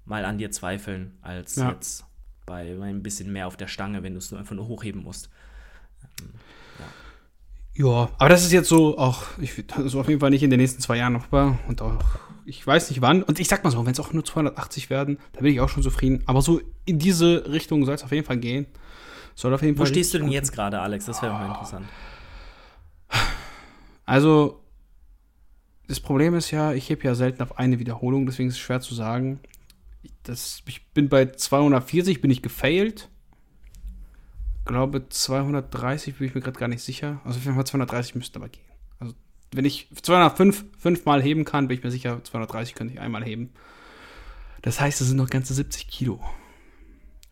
[0.06, 1.70] mal an dir zweifeln, als ja.
[1.70, 2.06] jetzt
[2.46, 5.02] bei, bei, ein bisschen mehr auf der Stange, wenn du es nur einfach nur hochheben
[5.02, 5.28] musst.
[6.20, 6.30] Ähm,
[7.74, 7.84] ja.
[7.84, 8.10] ja.
[8.16, 10.60] aber das ist jetzt so auch, ich, das ist auf jeden Fall nicht in den
[10.60, 12.02] nächsten zwei Jahren machbar und auch,
[12.46, 13.22] ich weiß nicht wann.
[13.22, 15.68] Und ich sag mal so, wenn es auch nur 280 werden, dann bin ich auch
[15.68, 16.22] schon zufrieden.
[16.24, 18.66] Aber so in diese Richtung soll es auf jeden Fall gehen.
[19.34, 21.04] Soll auf jeden Wo Fall stehst du denn jetzt gerade, Alex?
[21.04, 21.86] Das wäre mal interessant.
[24.04, 24.64] Also,
[25.88, 28.80] das Problem ist ja, ich hebe ja selten auf eine Wiederholung, deswegen ist es schwer
[28.80, 29.40] zu sagen.
[30.02, 33.08] Ich, das, ich bin bei 240, bin ich gefailt.
[34.58, 37.22] Ich glaube, 230 bin ich mir gerade gar nicht sicher.
[37.24, 38.66] Also, auf jeden Fall 230 müsste aber gehen.
[38.98, 39.14] Also,
[39.52, 43.50] wenn ich 205 fünfmal heben kann, bin ich mir sicher, 230 könnte ich einmal heben.
[44.60, 46.20] Das heißt, es sind noch ganze 70 Kilo.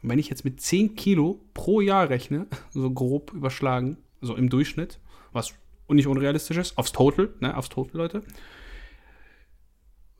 [0.02, 4.48] Und wenn ich jetzt mit 10 Kilo pro Jahr rechne, so grob überschlagen, so im
[4.48, 4.98] Durchschnitt,
[5.32, 5.52] was
[5.94, 8.22] nicht unrealistisch ist, aufs Total, ne, aufs Total, Leute.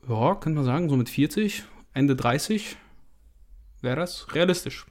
[0.07, 2.77] Ja, könnte man sagen, so mit 40, Ende 30
[3.81, 4.85] wäre das realistisch.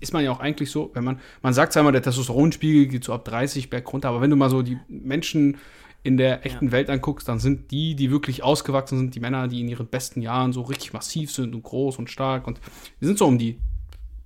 [0.00, 3.04] Ist man ja auch eigentlich so, wenn man, man sagt zwar immer, der Testosteronspiegel geht
[3.04, 5.58] so ab 30 berg runter, aber wenn du mal so die Menschen
[6.02, 6.72] in der echten ja.
[6.72, 10.20] Welt anguckst, dann sind die, die wirklich ausgewachsen sind, die Männer, die in ihren besten
[10.20, 12.60] Jahren so richtig massiv sind und groß und stark und
[13.00, 13.60] die sind so um die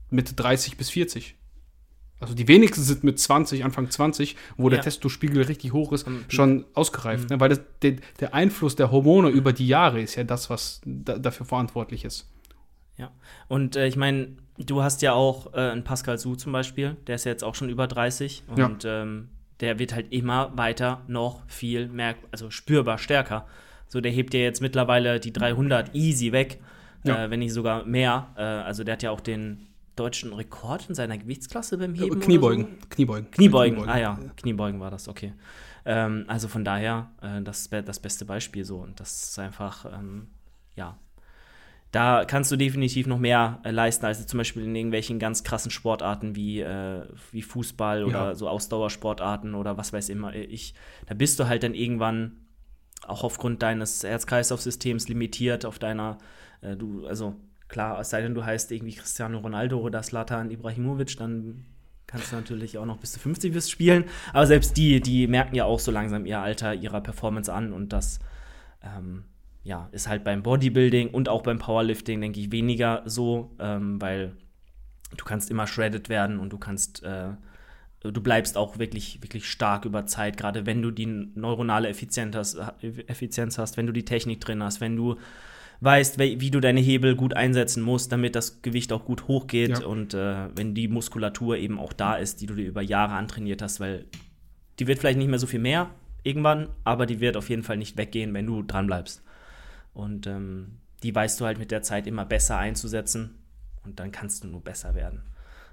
[0.09, 1.35] Mitte 30 bis 40.
[2.19, 4.71] Also die wenigsten sind mit 20, Anfang 20, wo ja.
[4.71, 6.25] der Testospiegel richtig hoch ist, mhm.
[6.29, 7.25] schon ausgereift.
[7.25, 7.37] Mhm.
[7.37, 7.41] Ne?
[7.41, 11.19] Weil das, der, der, Einfluss der Hormone über die Jahre ist ja das, was da,
[11.19, 12.31] dafür verantwortlich ist.
[12.97, 13.11] Ja,
[13.49, 17.17] und äh, ich meine, du hast ja auch äh, einen Pascal Su zum Beispiel, der
[17.17, 19.03] ist ja jetzt auch schon über 30 und ja.
[19.03, 19.29] ähm,
[19.61, 23.47] der wird halt immer weiter noch viel mehr, also spürbar stärker.
[23.89, 26.61] So, der hebt ja jetzt mittlerweile die 300 easy weg,
[27.05, 27.25] ja.
[27.25, 28.29] äh, wenn nicht sogar mehr.
[28.37, 32.21] Äh, also der hat ja auch den deutschen Rekord in seiner Gewichtsklasse beim Heben?
[32.21, 32.79] Kniebeugen.
[32.81, 32.87] So?
[32.91, 33.31] Kniebeugen.
[33.31, 33.75] Kniebeugen.
[33.77, 33.89] Kniebeugen.
[33.89, 35.33] Ah ja, Kniebeugen war das, okay.
[35.85, 38.79] Ähm, also von daher, äh, das das beste Beispiel so.
[38.79, 40.29] Und das ist einfach, ähm,
[40.75, 40.99] ja.
[41.93, 45.71] Da kannst du definitiv noch mehr äh, leisten, als zum Beispiel in irgendwelchen ganz krassen
[45.71, 48.35] Sportarten wie, äh, wie Fußball oder ja.
[48.35, 50.75] so Ausdauersportarten oder was weiß immer ich.
[51.07, 52.33] Da bist du halt dann irgendwann
[53.07, 56.19] auch aufgrund deines Herz-Kreislauf-Systems limitiert auf deiner,
[56.61, 57.37] äh, du, also
[57.69, 61.65] Klar, es sei denn, du heißt irgendwie Cristiano Ronaldo oder Slatan Ibrahimovic, dann
[62.07, 64.05] kannst du natürlich auch noch bis zu 50 bist spielen.
[64.33, 67.93] Aber selbst die, die merken ja auch so langsam ihr Alter, ihrer Performance an und
[67.93, 68.21] das
[68.83, 69.25] ähm,
[69.65, 74.37] ja, ist halt beim Bodybuilding und auch beim Powerlifting, denke ich, weniger so, ähm, weil
[75.17, 77.31] du kannst immer shredded werden und du kannst, äh,
[78.01, 82.59] du bleibst auch wirklich, wirklich stark über Zeit, gerade wenn du die neuronale Effizienz hast,
[83.09, 85.17] Effizienz hast, wenn du die Technik drin hast, wenn du
[85.81, 89.87] weißt, wie du deine Hebel gut einsetzen musst, damit das Gewicht auch gut hochgeht ja.
[89.87, 93.63] und äh, wenn die Muskulatur eben auch da ist, die du dir über Jahre antrainiert
[93.63, 94.07] hast, weil
[94.79, 95.91] die wird vielleicht nicht mehr so viel mehr
[96.23, 99.23] irgendwann, aber die wird auf jeden Fall nicht weggehen, wenn du dran bleibst.
[99.95, 103.39] Und ähm, die weißt du halt mit der Zeit immer besser einzusetzen
[103.85, 105.23] und dann kannst du nur besser werden,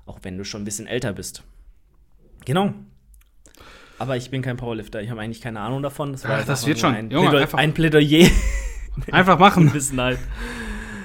[0.06, 1.44] auch wenn du schon ein bisschen älter bist.
[2.46, 2.74] Genau.
[4.00, 6.12] Aber ich bin kein Powerlifter, ich habe eigentlich keine Ahnung davon.
[6.12, 6.94] Das, Ach, das wird schon.
[6.94, 8.30] Ein, Junge, Plädoyer
[9.12, 9.72] Einfach machen.
[9.98, 10.20] Halt.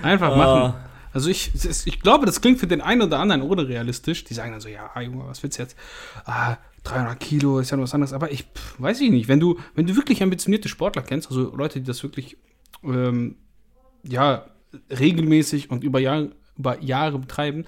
[0.02, 0.74] Einfach machen.
[0.74, 0.88] Oh.
[1.12, 1.52] Also ich,
[1.86, 4.24] ich glaube, das klingt für den einen oder anderen unrealistisch.
[4.24, 5.76] Die sagen dann so, ja, Junge, was willst du jetzt?
[6.24, 8.12] Ah, 300 Kilo ist ja noch was anderes.
[8.12, 9.28] Aber ich pff, weiß ich nicht.
[9.28, 12.36] Wenn du, wenn du wirklich ambitionierte Sportler kennst, also Leute, die das wirklich,
[12.84, 13.36] ähm,
[14.02, 14.46] ja,
[14.90, 17.64] regelmäßig und über Jahre, über Jahre betreiben,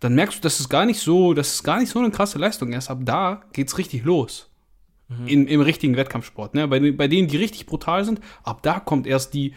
[0.00, 2.38] dann merkst du, dass es gar nicht so, dass es gar nicht so eine krasse
[2.38, 2.90] Leistung ist.
[2.90, 4.51] Ab da geht's richtig los.
[5.20, 5.26] Mhm.
[5.26, 6.54] In, Im richtigen Wettkampfsport.
[6.54, 6.68] Ne?
[6.68, 9.54] Bei, bei denen, die richtig brutal sind, ab da kommt erst die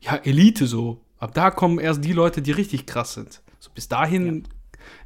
[0.00, 1.00] ja, Elite so.
[1.18, 3.42] Ab da kommen erst die Leute, die richtig krass sind.
[3.58, 4.42] So bis dahin ja.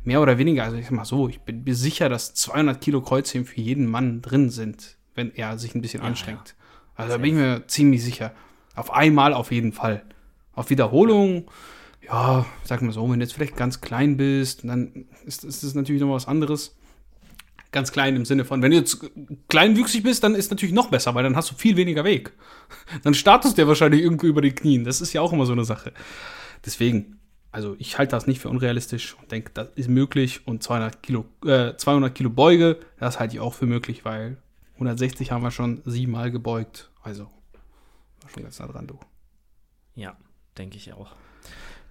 [0.04, 3.00] mehr oder weniger, also ich sag mal so, ich bin mir sicher, dass 200 Kilo
[3.00, 6.48] Kreuzheben für jeden Mann drin sind, wenn er sich ein bisschen ja, anstrengt.
[6.48, 6.54] Ja.
[6.96, 8.32] Also da bin ich mir ziemlich sicher.
[8.74, 10.04] Auf einmal auf jeden Fall.
[10.52, 11.50] Auf Wiederholung,
[12.06, 15.74] ja, sag mal so, wenn du jetzt vielleicht ganz klein bist, dann ist, ist das
[15.74, 16.76] natürlich noch was anderes
[17.72, 19.00] ganz klein im Sinne von, wenn du jetzt
[19.48, 22.33] kleinwüchsig bist, dann ist natürlich noch besser, weil dann hast du viel weniger Weg.
[23.02, 24.85] Dann startest du ja wahrscheinlich irgendwo über die Knien.
[24.85, 25.92] Das ist ja auch immer so eine Sache.
[26.64, 27.18] Deswegen,
[27.50, 30.46] also ich halte das nicht für unrealistisch und denke, das ist möglich.
[30.46, 34.37] Und 200 Kilo, äh, 200 Kilo Beuge, das halte ich auch für möglich, weil
[34.74, 36.90] 160 haben wir schon siebenmal gebeugt.
[37.02, 37.24] Also,
[38.22, 38.98] war schon ganz nah dran, du.
[39.94, 40.16] Ja,
[40.56, 41.12] denke ich auch.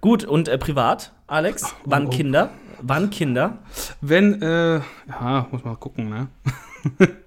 [0.02, 1.64] Gut, und äh, privat, Alex?
[1.66, 2.10] Oh, wann oh.
[2.10, 2.52] Kinder?
[2.82, 3.58] Wann Kinder?
[4.00, 6.30] Wenn, äh, ja, muss man gucken, ne?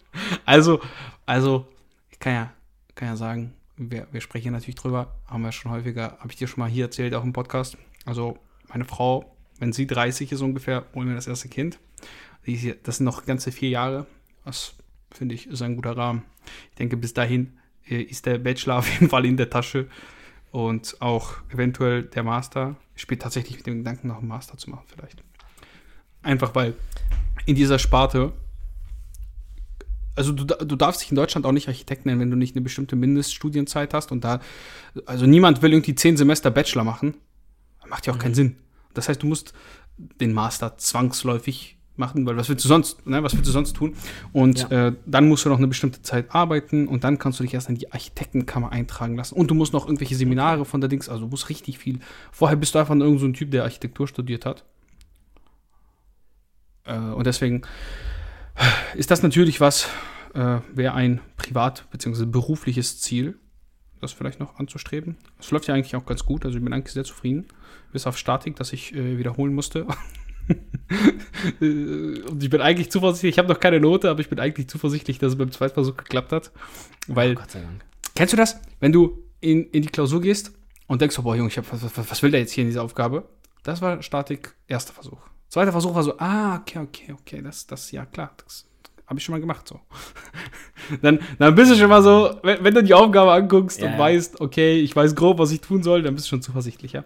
[0.47, 0.81] also,
[1.27, 1.67] also,
[2.11, 2.53] ich kann ja,
[2.95, 6.49] kann ja sagen, wir, wir sprechen natürlich drüber, haben wir schon häufiger, habe ich dir
[6.49, 7.77] schon mal hier erzählt, auch im Podcast.
[8.07, 11.79] Also, meine Frau, wenn sie 30 ist ungefähr, holen wir das erste Kind.
[12.85, 14.07] Das sind noch ganze vier Jahre.
[14.47, 14.73] Das
[15.11, 16.23] finde ich ist ein guter Rahmen.
[16.71, 19.89] Ich denke, bis dahin äh, ist der Bachelor auf jeden Fall in der Tasche
[20.53, 22.77] und auch eventuell der Master.
[22.95, 25.25] Ich spiele tatsächlich mit dem Gedanken, noch einen Master zu machen, vielleicht.
[26.23, 26.75] Einfach weil
[27.47, 28.33] in dieser Sparte,
[30.15, 32.63] also du, du darfst dich in Deutschland auch nicht Architekt nennen, wenn du nicht eine
[32.63, 34.41] bestimmte Mindeststudienzeit hast und da,
[35.07, 37.15] also niemand will irgendwie zehn Semester Bachelor machen.
[37.89, 38.23] Macht ja auch mhm.
[38.23, 38.57] keinen Sinn.
[38.95, 39.55] Das heißt, du musst
[39.97, 43.95] den Master zwangsläufig machen, weil was willst du sonst, ne, was willst du sonst tun?
[44.33, 44.89] Und Ja.
[44.89, 47.69] äh, dann musst du noch eine bestimmte Zeit arbeiten und dann kannst du dich erst
[47.69, 49.35] in die Architektenkammer eintragen lassen.
[49.35, 52.01] Und du musst noch irgendwelche Seminare von der Dings, also du musst richtig viel.
[52.31, 54.65] Vorher bist du einfach nur irgend so ein Typ, der Architektur studiert hat.
[56.85, 57.63] Äh, und deswegen
[58.95, 59.89] ist das natürlich was,
[60.35, 62.27] äh, wäre ein privat- bzw.
[62.27, 63.39] berufliches Ziel,
[64.01, 65.17] das vielleicht noch anzustreben.
[65.39, 67.47] Es läuft ja eigentlich auch ganz gut, also ich bin eigentlich sehr zufrieden.
[67.93, 69.87] Bis auf Statik, dass ich äh, wiederholen musste.
[71.61, 75.19] Und ich bin eigentlich zuversichtlich, ich habe noch keine Note, aber ich bin eigentlich zuversichtlich,
[75.19, 76.51] dass es beim zweiten Versuch geklappt hat.
[77.09, 77.85] Weil, Gott sei Dank.
[78.15, 78.61] kennst du das?
[78.81, 80.53] Wenn du in, in die Klausur gehst
[80.87, 82.69] und denkst, so, boah, Junge, ich hab, was, was, was will der jetzt hier in
[82.69, 83.29] dieser Aufgabe?
[83.63, 85.21] Das war Statik, erster Versuch.
[85.49, 88.67] Zweiter Versuch war so, ah, okay, okay, okay, das, das, ja klar, das
[89.07, 89.81] habe ich schon mal gemacht, so.
[91.03, 93.99] dann, dann bist du schon mal so, wenn, wenn du die Aufgabe anguckst Ja, und
[93.99, 97.05] weißt, okay, ich weiß grob, was ich tun soll, dann bist du schon zuversichtlicher.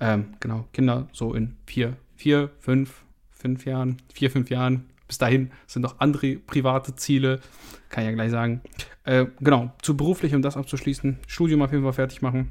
[0.00, 4.86] Ähm, genau, Kinder so in vier, vier, fünf, fünf Jahren, vier, fünf Jahren.
[5.08, 7.40] Bis dahin sind noch andere private Ziele,
[7.90, 8.60] kann ich ja gleich sagen.
[9.04, 12.50] Äh, genau, zu beruflich, um das abzuschließen, Studium auf jeden Fall fertig machen.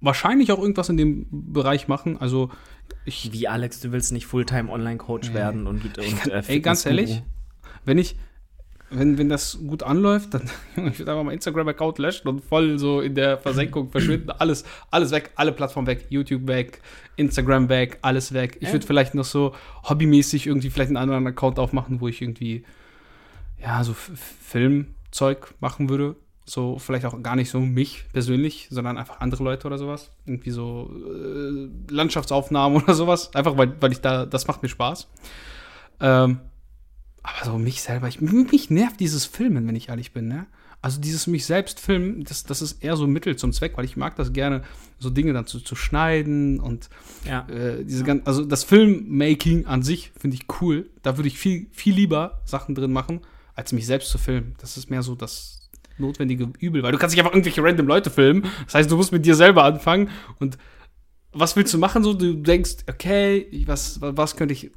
[0.00, 2.18] Wahrscheinlich auch irgendwas in dem Bereich machen.
[2.20, 2.50] Also
[3.06, 6.84] ich, Wie Alex, du willst nicht Fulltime Online-Coach werden und, und kann- äh, ey, ganz
[6.84, 7.22] ehrlich,
[7.86, 8.16] wenn ich,
[8.90, 10.42] wenn, wenn das gut anläuft, dann
[10.76, 14.30] ich würde einfach mal Instagram-Account löschen und voll so in der Versenkung verschwinden.
[14.30, 16.80] Alles, alles weg, alle Plattformen weg, YouTube weg,
[17.16, 18.58] Instagram weg, alles weg.
[18.60, 22.64] Ich würde vielleicht noch so hobbymäßig irgendwie vielleicht einen anderen Account aufmachen, wo ich irgendwie,
[23.60, 26.16] ja, so Filmzeug machen würde.
[26.48, 30.12] So, vielleicht auch gar nicht so mich persönlich, sondern einfach andere Leute oder sowas.
[30.26, 33.34] Irgendwie so äh, Landschaftsaufnahmen oder sowas.
[33.34, 35.08] Einfach, weil, weil ich da, das macht mir Spaß.
[35.98, 36.38] Ähm,
[37.26, 40.46] aber so mich selber, ich, mich nervt dieses Filmen, wenn ich ehrlich bin, ne?
[40.82, 43.96] Also dieses mich selbst filmen, das, das ist eher so Mittel zum Zweck, weil ich
[43.96, 44.62] mag das gerne,
[44.98, 46.88] so Dinge dann zu, zu schneiden und
[47.24, 47.48] Ja.
[47.48, 50.88] äh, diese gan- also das Filmmaking an sich finde ich cool.
[51.02, 53.20] Da würde ich viel, viel lieber Sachen drin machen,
[53.54, 54.54] als mich selbst zu filmen.
[54.60, 58.10] Das ist mehr so das notwendige Übel, weil du kannst nicht einfach irgendwelche random Leute
[58.10, 58.44] filmen.
[58.66, 60.56] Das heißt, du musst mit dir selber anfangen und
[61.32, 62.02] was willst du machen?
[62.02, 64.70] So, du denkst, okay, was, was könnte ich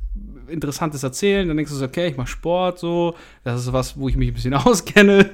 [0.49, 1.47] Interessantes erzählen?
[1.47, 4.29] Dann denkst du so, okay, ich mache Sport, so, das ist was, wo ich mich
[4.29, 5.29] ein bisschen auskenne.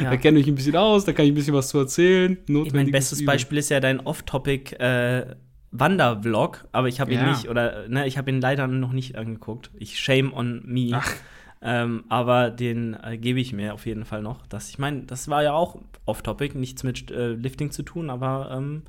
[0.00, 0.10] Ja.
[0.10, 2.36] Da kenne ich ein bisschen aus, da kann ich ein bisschen was zu erzählen.
[2.46, 3.34] Ich mein bestes Übel.
[3.34, 5.34] Beispiel ist ja dein Off-Topic äh,
[5.70, 7.30] Wandervlog, aber ich habe ihn Ja.
[7.30, 9.70] nicht oder ne, ich habe ihn leider noch nicht angeguckt.
[9.78, 10.90] Ich shame on me.
[10.92, 11.10] Ach.
[11.64, 14.46] Ähm, aber den äh, gebe ich mir auf jeden Fall noch.
[14.48, 18.50] Das, ich meine, das war ja auch Off-Topic, nichts mit äh, Lifting zu tun, aber
[18.54, 18.82] ähm,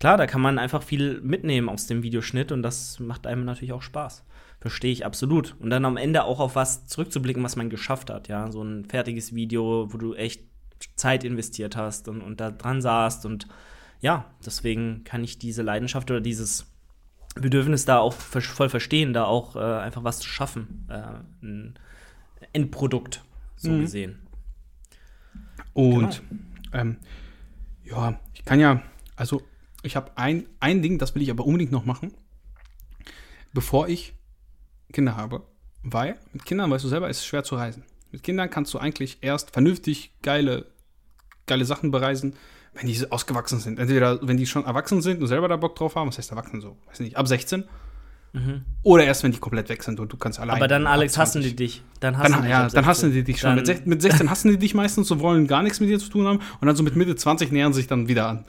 [0.00, 3.72] klar, da kann man einfach viel mitnehmen aus dem Videoschnitt und das macht einem natürlich
[3.72, 4.24] auch Spaß.
[4.60, 5.54] Verstehe ich absolut.
[5.60, 8.28] Und dann am Ende auch auf was zurückzublicken, was man geschafft hat.
[8.28, 10.42] Ja, so ein fertiges Video, wo du echt
[10.96, 13.24] Zeit investiert hast und, und da dran saßt.
[13.26, 13.46] Und
[14.00, 16.66] ja, deswegen kann ich diese Leidenschaft oder dieses
[17.36, 20.86] Bedürfnis da auch voll verstehen, da auch äh, einfach was zu schaffen.
[20.90, 21.78] Äh, ein
[22.52, 23.24] Endprodukt,
[23.56, 23.80] so Mhm.
[23.80, 24.18] gesehen.
[25.72, 26.22] Und
[26.72, 26.96] ähm,
[27.84, 28.82] ja, ich kann ja,
[29.16, 29.42] also
[29.82, 32.12] ich habe ein, ein Ding, das will ich aber unbedingt noch machen,
[33.52, 34.14] bevor ich
[34.92, 35.42] Kinder habe.
[35.82, 37.84] Weil mit Kindern, weißt du selber, ist es schwer zu reisen.
[38.12, 40.66] Mit Kindern kannst du eigentlich erst vernünftig geile,
[41.46, 42.34] geile Sachen bereisen,
[42.74, 43.78] wenn die ausgewachsen sind.
[43.78, 46.60] Entweder wenn die schon erwachsen sind und selber da Bock drauf haben, was heißt erwachsen
[46.60, 47.64] so, weiß nicht, ab 16.
[48.84, 50.56] Oder erst, wenn die komplett weg sind und du kannst allein.
[50.56, 50.62] Mhm.
[50.62, 51.50] Aber dann, Alex, hassen 20.
[51.50, 51.82] die dich.
[51.98, 53.12] Dann hassen Dann, dich ja, dann hassen 16.
[53.12, 53.54] die dich schon.
[53.56, 56.08] Mit, sech- mit 16 hassen die dich meistens so wollen gar nichts mit dir zu
[56.10, 58.44] tun haben und dann so mit Mitte 20 nähern sich dann wieder an.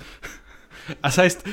[1.02, 1.44] Das heißt,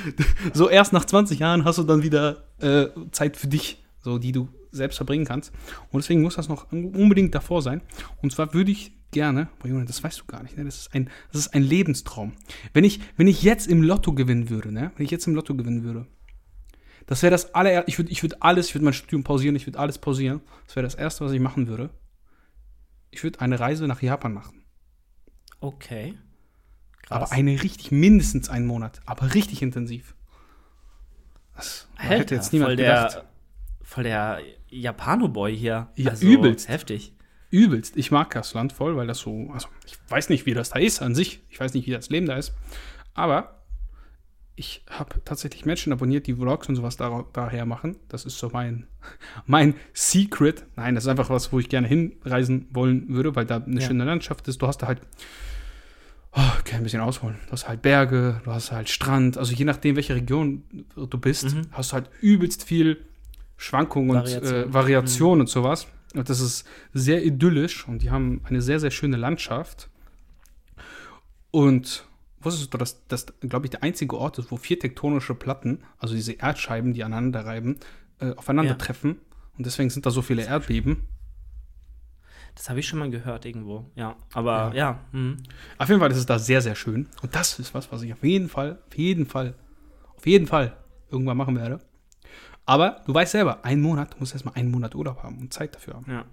[0.53, 4.33] so erst nach 20 Jahren hast du dann wieder äh, Zeit für dich, so die
[4.33, 5.53] du selbst verbringen kannst.
[5.91, 7.81] Und deswegen muss das noch unbedingt davor sein.
[8.23, 10.65] Und zwar würde ich gerne, boah Junge, das weißt du gar nicht, ne?
[10.65, 12.35] Das ist ein, das ist ein Lebenstraum.
[12.73, 14.93] Wenn ich, wenn ich jetzt im Lotto gewinnen würde, ne?
[14.97, 16.07] Wenn ich jetzt im Lotto gewinnen würde,
[17.07, 19.67] das wäre das allererste, ich würde ich würd alles, ich würde mein Studium pausieren, ich
[19.67, 20.43] würde alles pausieren.
[20.67, 21.91] Das wäre das erste, was ich machen würde.
[23.11, 24.63] Ich würde eine Reise nach Japan machen.
[25.61, 26.15] Okay.
[27.11, 29.01] Aber eine richtig, mindestens einen Monat.
[29.07, 30.15] Aber richtig intensiv.
[31.57, 33.15] Das Alter, hätte jetzt niemand voll gedacht.
[33.17, 33.25] der,
[33.83, 35.89] voll der Japano-Boy hier.
[35.97, 36.69] Ja, übelst.
[36.69, 37.13] Heftig.
[37.51, 37.97] Übelst.
[37.97, 40.79] Ich mag das Land voll, weil das so, also ich weiß nicht, wie das da
[40.79, 41.41] ist an sich.
[41.49, 42.53] Ich weiß nicht, wie das Leben da ist.
[43.15, 43.63] Aber
[44.55, 47.97] ich habe tatsächlich Menschen abonniert, die Vlogs und sowas da, daher machen.
[48.09, 48.87] Das ist so mein,
[49.47, 50.65] mein Secret.
[50.77, 53.87] Nein, das ist einfach was, wo ich gerne hinreisen wollen würde, weil da eine Ja.
[53.87, 54.61] schöne Landschaft ist.
[54.61, 55.01] Du hast da halt,
[56.33, 57.37] oh, kann ein bisschen ausholen.
[57.47, 59.37] Du hast halt Berge, du hast halt Strand.
[59.39, 60.63] Also je nachdem, welche Region
[60.97, 61.63] du bist, Mhm.
[61.73, 63.05] hast du halt übelst viel
[63.57, 65.87] Schwankungen und äh, Variation und sowas.
[66.15, 69.89] Und das ist sehr idyllisch und die haben eine sehr, sehr schöne Landschaft.
[71.51, 72.05] Und
[72.41, 76.15] wusstest du, dass das, glaube ich, der einzige Ort ist, wo vier tektonische Platten, also
[76.15, 77.79] diese Erdscheiben, die aneinander reiben,
[78.21, 79.19] äh, aufeinandertreffen
[79.57, 80.99] Und deswegen sind da so viele Erdbeben.
[82.59, 83.89] Das habe ich schon mal gehört irgendwo.
[83.95, 84.91] Ja, aber ja.
[84.91, 85.37] ja hm.
[85.79, 87.09] Auf jeden Fall ist es da sehr, sehr schön.
[87.23, 89.55] Und das ist was, was ich auf jeden Fall, auf jeden Fall,
[90.17, 90.77] auf jeden Fall
[91.09, 91.79] irgendwann machen werde.
[92.67, 95.77] Aber du weißt selber, einen Monat, du musst erstmal einen Monat Urlaub haben und Zeit
[95.77, 96.11] dafür haben.
[96.11, 96.25] Ja.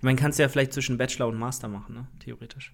[0.00, 2.06] Man kann es ja vielleicht zwischen Bachelor und Master machen, ne?
[2.20, 2.72] Theoretisch.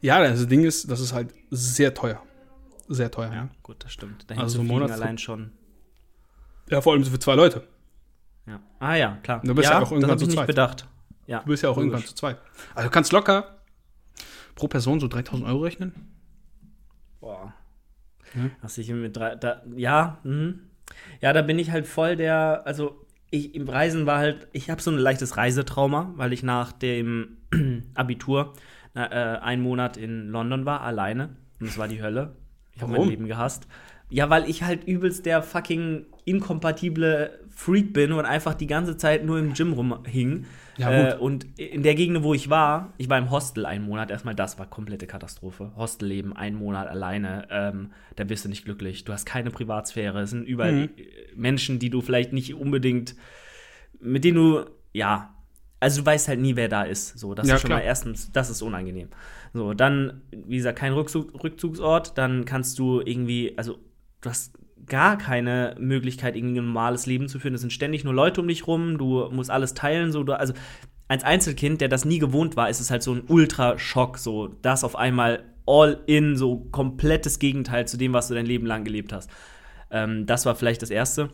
[0.00, 2.22] Ja, das Ding ist, das ist halt sehr teuer.
[2.86, 3.34] Sehr teuer, ja.
[3.34, 3.48] ja.
[3.64, 4.30] Gut, das stimmt.
[4.30, 5.50] Da also so Monat allein schon.
[6.70, 7.66] Ja, vor allem für zwei Leute.
[8.46, 8.60] Ja.
[8.78, 9.40] Ah ja, klar.
[9.42, 10.46] Du bist ja, ja auch irgendwann zu zweit.
[10.46, 10.86] bedacht.
[11.26, 11.40] Ja.
[11.40, 11.90] Du bist ja auch logisch.
[11.90, 12.38] irgendwann zu zweit.
[12.74, 13.58] Also du kannst locker
[14.54, 15.94] pro Person so 3000 Euro rechnen.
[17.20, 17.54] Boah.
[18.32, 18.50] Hm?
[18.60, 20.54] Was ich mit drei, da, ja, mh.
[21.20, 24.82] ja, da bin ich halt voll der, also ich im Reisen war halt, ich habe
[24.82, 27.38] so ein leichtes Reisetrauma, weil ich nach dem
[27.94, 28.54] Abitur
[28.94, 31.36] äh, einen Monat in London war, alleine.
[31.60, 32.36] Und es war die Hölle.
[32.74, 33.66] Ich habe mein Leben gehasst.
[34.10, 39.24] Ja, weil ich halt übelst der fucking inkompatible Freak bin und einfach die ganze Zeit
[39.24, 40.46] nur im Gym rumhing.
[40.78, 44.10] Ja, äh, und in der Gegend, wo ich war, ich war im Hostel einen Monat,
[44.10, 45.70] erstmal das war komplette Katastrophe.
[45.76, 49.04] Hostelleben, einen Monat alleine, ähm, da bist du nicht glücklich.
[49.04, 50.22] Du hast keine Privatsphäre.
[50.22, 50.90] Es sind überall mhm.
[51.36, 53.14] Menschen, die du vielleicht nicht unbedingt,
[54.00, 55.32] mit denen du, ja,
[55.78, 57.16] also du weißt halt nie, wer da ist.
[57.16, 57.78] So, das ja, ist schon klar.
[57.78, 59.08] mal erstens, das ist unangenehm.
[59.52, 63.78] So, dann, wie gesagt, kein Rückzug, Rückzugsort, dann kannst du irgendwie, also
[64.20, 67.54] du hast gar keine Möglichkeit, irgendwie ein normales Leben zu führen.
[67.54, 70.52] Es sind ständig nur Leute um dich rum, du musst alles teilen, so, du, also
[71.08, 74.82] als Einzelkind, der das nie gewohnt war, ist es halt so ein Ultraschock, so das
[74.82, 79.12] auf einmal all in, so komplettes Gegenteil zu dem, was du dein Leben lang gelebt
[79.12, 79.30] hast.
[79.90, 81.30] Ähm, das war vielleicht das Erste.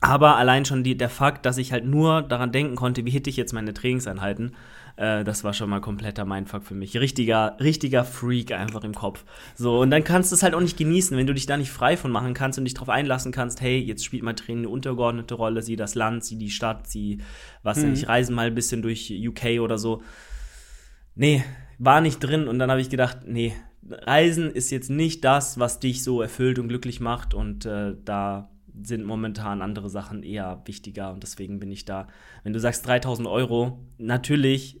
[0.00, 3.30] Aber allein schon die, der Fakt, dass ich halt nur daran denken konnte, wie hitte
[3.30, 4.54] ich jetzt meine Trainingseinheiten,
[4.96, 6.96] äh, das war schon mal kompletter Mindfuck für mich.
[6.96, 9.24] Richtiger, richtiger Freak einfach im Kopf.
[9.54, 11.70] So, und dann kannst du es halt auch nicht genießen, wenn du dich da nicht
[11.70, 14.68] frei von machen kannst und dich darauf einlassen kannst, hey, jetzt spielt mein Training eine
[14.68, 17.18] untergeordnete Rolle, sieh das Land, sieh die Stadt, sieh,
[17.62, 17.92] was mhm.
[17.92, 20.02] ich reise mal ein bisschen durch UK oder so.
[21.16, 21.44] Nee,
[21.78, 23.54] war nicht drin und dann habe ich gedacht, nee,
[23.88, 28.50] Reisen ist jetzt nicht das, was dich so erfüllt und glücklich macht und äh, da
[28.82, 32.08] sind momentan andere Sachen eher wichtiger und deswegen bin ich da.
[32.42, 34.80] Wenn du sagst 3000 Euro, natürlich.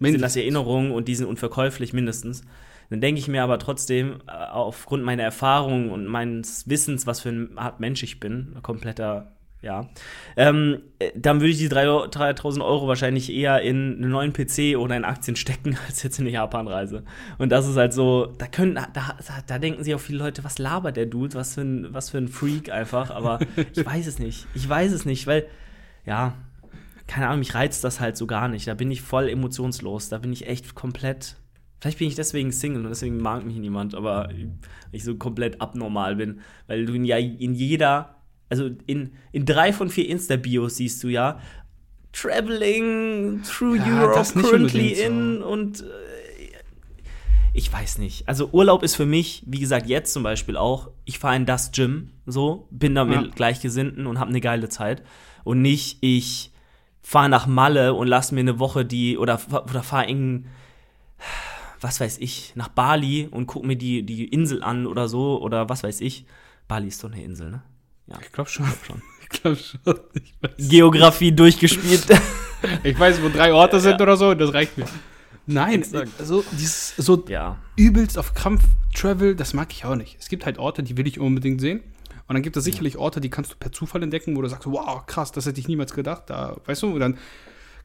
[0.00, 2.42] Sind das Erinnerungen und die sind unverkäuflich mindestens.
[2.90, 7.28] Dann denke ich mir aber trotzdem, äh, aufgrund meiner Erfahrung und meines Wissens, was für
[7.28, 9.32] eine Art Mensch ich bin, kompletter
[9.62, 9.90] ja.
[10.36, 14.96] Ähm, äh, dann würde ich die 3000 Euro wahrscheinlich eher in einen neuen PC oder
[14.96, 17.04] in Aktien stecken, als jetzt in eine Japanreise.
[17.38, 20.58] Und das ist halt so, da können, da, da denken sich auch viele Leute, was
[20.58, 23.10] labert der Dude, was für ein, was für ein Freak einfach.
[23.10, 23.40] Aber
[23.74, 24.46] ich weiß es nicht.
[24.54, 25.46] Ich weiß es nicht, weil,
[26.06, 26.34] ja,
[27.10, 28.68] keine Ahnung, mich reizt das halt so gar nicht.
[28.68, 30.08] Da bin ich voll emotionslos.
[30.08, 31.36] Da bin ich echt komplett.
[31.80, 34.28] Vielleicht bin ich deswegen Single und deswegen mag mich niemand, aber
[34.92, 38.20] ich so komplett abnormal bin, weil du ja in jeder
[38.50, 41.40] also in, in drei von vier Insta-Bios siehst du ja,
[42.12, 45.46] Traveling through ja, Europe currently in so.
[45.46, 45.84] und äh,
[47.54, 48.28] ich weiß nicht.
[48.28, 51.70] Also Urlaub ist für mich, wie gesagt, jetzt zum Beispiel auch, ich fahre in das
[51.70, 53.28] Gym, so, bin da mit ja.
[53.34, 55.02] Gleichgesinnten und habe eine geile Zeit.
[55.44, 56.49] Und nicht, ich
[57.02, 60.46] fahre nach Malle und lass mir eine Woche die, oder, oder fahre in,
[61.80, 65.68] was weiß ich, nach Bali und guck mir die, die Insel an oder so, oder
[65.68, 66.26] was weiß ich.
[66.68, 67.62] Bali ist doch eine Insel, ne?
[68.06, 68.18] Ja.
[68.20, 68.66] Ich glaube schon.
[68.86, 69.02] schon.
[69.22, 70.00] Ich glaube schon.
[70.56, 72.06] Ich Geografie durchgespielt.
[72.82, 74.00] ich weiß, wo drei Orte sind ja.
[74.00, 74.86] oder so, das reicht mir.
[75.46, 75.84] Nein,
[76.18, 77.56] also dieses so ja.
[77.76, 78.62] übelst auf Krampf
[78.94, 80.16] Travel, das mag ich auch nicht.
[80.20, 81.80] Es gibt halt Orte, die will ich unbedingt sehen.
[82.30, 84.70] Und dann gibt es sicherlich Orte, die kannst du per Zufall entdecken, wo du sagst,
[84.70, 86.30] wow, krass, das hätte ich niemals gedacht.
[86.30, 87.18] Da, weißt du, und dann,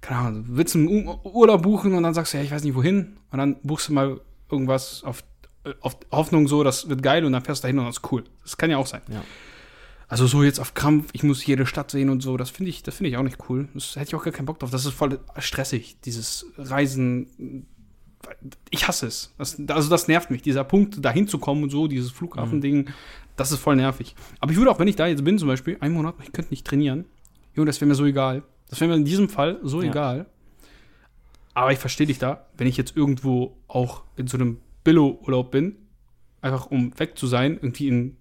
[0.02, 2.76] keine Ahnung, willst du einen Urlaub buchen und dann sagst du, ja, ich weiß nicht
[2.76, 3.18] wohin.
[3.32, 5.24] Und dann buchst du mal irgendwas auf,
[5.82, 8.24] auf Hoffnung so, das wird geil und dann fährst du dahin und das ist cool.
[8.44, 9.02] Das kann ja auch sein.
[9.08, 9.24] Ja.
[10.08, 12.84] Also so jetzt auf Krampf, ich muss jede Stadt sehen und so, das finde ich,
[12.84, 13.68] das finde ich auch nicht cool.
[13.74, 14.70] Das hätte ich auch gar keinen Bock drauf.
[14.70, 17.66] Das ist voll stressig, dieses Reisen.
[18.70, 19.34] Ich hasse es.
[19.40, 20.44] Das, also das nervt mich.
[20.44, 22.94] Dieser Punkt, da hinzukommen und so, dieses Flughafending, mhm.
[23.36, 24.16] Das ist voll nervig.
[24.40, 26.52] Aber ich würde auch, wenn ich da jetzt bin, zum Beispiel, einen Monat, ich könnte
[26.52, 27.06] nicht trainieren.
[27.54, 28.44] Junge, das wäre mir so egal.
[28.70, 29.90] Das wäre mir in diesem Fall so ja.
[29.90, 30.26] egal.
[31.54, 35.76] Aber ich verstehe dich da, wenn ich jetzt irgendwo auch in so einem Billo-Urlaub bin,
[36.42, 38.18] einfach um weg zu sein, irgendwie in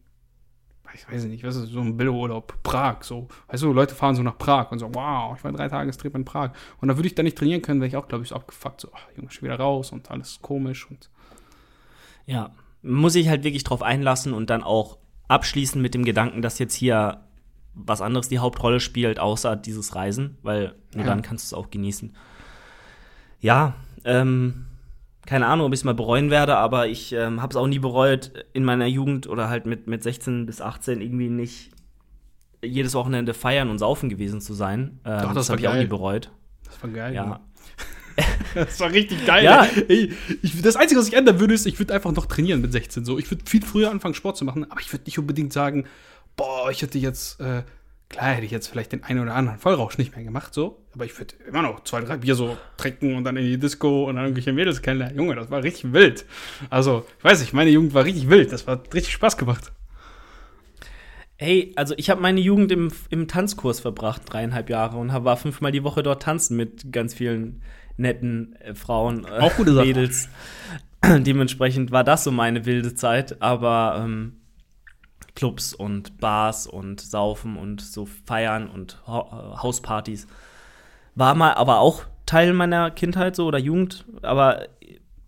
[0.94, 3.28] ich weiß nicht, was ist so ein Billo-Urlaub, Prag, so.
[3.48, 6.14] Weißt du, Leute fahren so nach Prag und so, wow, ich war drei Tage Trip
[6.14, 6.52] in Prag.
[6.80, 8.80] Und da würde ich da nicht trainieren können, wäre ich auch, glaube ich, so abgefuckt,
[8.80, 11.10] so, ach, Junge, schon wieder raus und alles komisch und.
[12.26, 14.98] Ja, muss ich halt wirklich drauf einlassen und dann auch
[15.28, 17.20] abschließen mit dem Gedanken, dass jetzt hier
[17.74, 21.10] was anderes die Hauptrolle spielt, außer dieses Reisen, weil nur ja.
[21.10, 22.14] dann kannst du es auch genießen.
[23.40, 24.66] Ja, ähm,
[25.26, 27.78] keine Ahnung, ob ich es mal bereuen werde, aber ich ähm, habe es auch nie
[27.78, 31.70] bereut, in meiner Jugend oder halt mit, mit 16 bis 18 irgendwie nicht
[32.62, 35.00] jedes Wochenende feiern und saufen gewesen zu sein.
[35.04, 36.30] Ähm, Doch, das das habe ich auch nie bereut.
[36.64, 37.14] Das war geil.
[37.14, 37.40] Ja.
[38.54, 39.44] Das war richtig geil.
[39.44, 39.66] Ja.
[39.88, 40.12] Ey,
[40.42, 43.04] ich, das Einzige, was ich ändern würde, ist, ich würde einfach noch trainieren mit 16.
[43.04, 45.86] So, ich würde viel früher anfangen, Sport zu machen, aber ich würde nicht unbedingt sagen,
[46.36, 47.62] boah, ich hätte jetzt, äh,
[48.08, 51.04] klar hätte ich jetzt vielleicht den einen oder anderen Vollrausch nicht mehr gemacht, so, aber
[51.04, 54.14] ich würde immer noch zwei, drei Bier so trinken und dann in die Disco und
[54.14, 55.16] dann irgendwelche Mädels kennenlernen.
[55.16, 56.24] Junge, das war richtig wild.
[56.70, 58.52] Also, ich weiß nicht, meine Jugend war richtig wild.
[58.52, 59.72] Das war richtig Spaß gemacht.
[61.36, 65.36] Hey, also ich habe meine Jugend im, im Tanzkurs verbracht, dreieinhalb Jahre, und hab- war
[65.36, 67.60] fünfmal die Woche dort tanzen mit ganz vielen
[67.96, 69.86] netten äh, Frauen, äh, Auch gute Sache.
[69.86, 70.28] Mädels.
[71.04, 74.40] Dementsprechend war das so meine wilde Zeit, aber ähm,
[75.34, 80.26] Clubs und Bars und Saufen und so Feiern und ha äh, Hauspartys
[81.14, 84.66] war mal aber auch Teil meiner Kindheit so oder Jugend, aber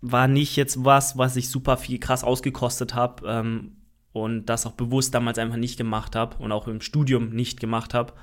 [0.01, 3.77] war nicht jetzt was, was ich super viel krass ausgekostet habe ähm,
[4.13, 7.93] und das auch bewusst damals einfach nicht gemacht habe und auch im Studium nicht gemacht
[7.93, 8.13] habe.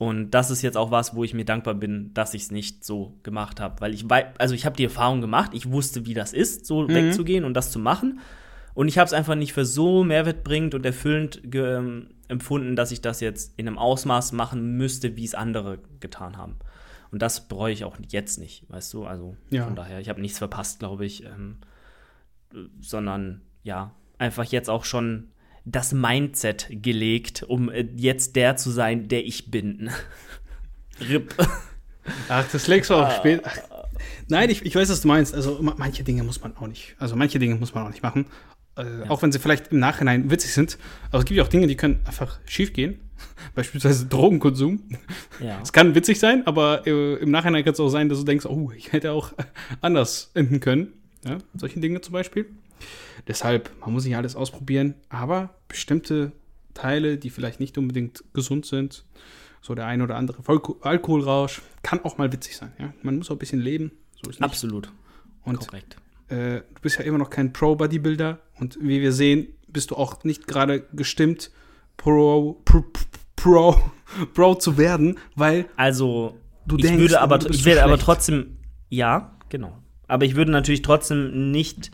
[0.00, 2.84] Und das ist jetzt auch was, wo ich mir dankbar bin, dass ich es nicht
[2.86, 6.14] so gemacht habe, weil ich wei- also ich habe die Erfahrung gemacht, ich wusste, wie
[6.14, 8.18] das ist, so wegzugehen und das zu machen.
[8.72, 13.02] Und ich habe es einfach nicht für so mehrwertbringend und erfüllend ähm, empfunden, dass ich
[13.02, 16.56] das jetzt in einem Ausmaß machen müsste, wie es andere getan haben.
[17.10, 19.04] Und das bereue ich auch jetzt nicht, weißt du?
[19.04, 19.64] Also Ja.
[19.66, 21.58] von daher, ich habe nichts verpasst, glaube ich, ähm,
[22.54, 25.28] äh, sondern ja, einfach jetzt auch schon
[25.72, 29.90] das Mindset gelegt, um äh, jetzt der zu sein, der ich bin.
[31.00, 31.34] RIP.
[32.28, 33.40] Ach, das legst du auch spät.
[33.44, 33.56] Ach,
[34.28, 35.34] nein, ich, ich weiß, was du meinst.
[35.34, 36.94] Also ma- manche Dinge muss man auch nicht.
[36.98, 38.26] Also manche Dinge muss man auch nicht machen.
[38.76, 40.78] Äh, Auch wenn sie vielleicht im Nachhinein witzig sind.
[41.10, 43.00] Aber es gibt ja auch Dinge, die können einfach schief gehen.
[43.54, 44.82] Beispielsweise Drogenkonsum.
[45.44, 45.60] Ja.
[45.62, 48.46] Es kann witzig sein, aber äh, im Nachhinein kann es auch sein, dass du denkst,
[48.46, 49.32] oh, ich hätte auch
[49.80, 50.92] anders enden können.
[51.24, 52.46] Ja, solche Dinge zum Beispiel.
[53.26, 56.32] Deshalb, man muss nicht alles ausprobieren, aber bestimmte
[56.74, 59.04] Teile, die vielleicht nicht unbedingt gesund sind,
[59.60, 60.42] so der ein oder andere
[60.82, 62.72] Alkoholrausch, kann auch mal witzig sein.
[62.78, 62.92] Ja?
[63.02, 63.92] Man muss auch ein bisschen leben.
[64.22, 64.48] So ist nicht.
[64.48, 64.90] Absolut.
[65.44, 65.96] Und Korrekt.
[66.28, 70.24] äh, du bist ja immer noch kein Pro-Bodybuilder und wie wir sehen, bist du auch
[70.24, 71.50] nicht gerade gestimmt,
[71.96, 72.84] Pro, Pro,
[73.36, 73.80] Pro,
[74.34, 78.56] Pro zu werden, weil Also, Du ich denkst, würde aber, ich werde aber trotzdem,
[78.88, 79.76] ja, genau.
[80.08, 81.90] Aber ich würde natürlich trotzdem nicht,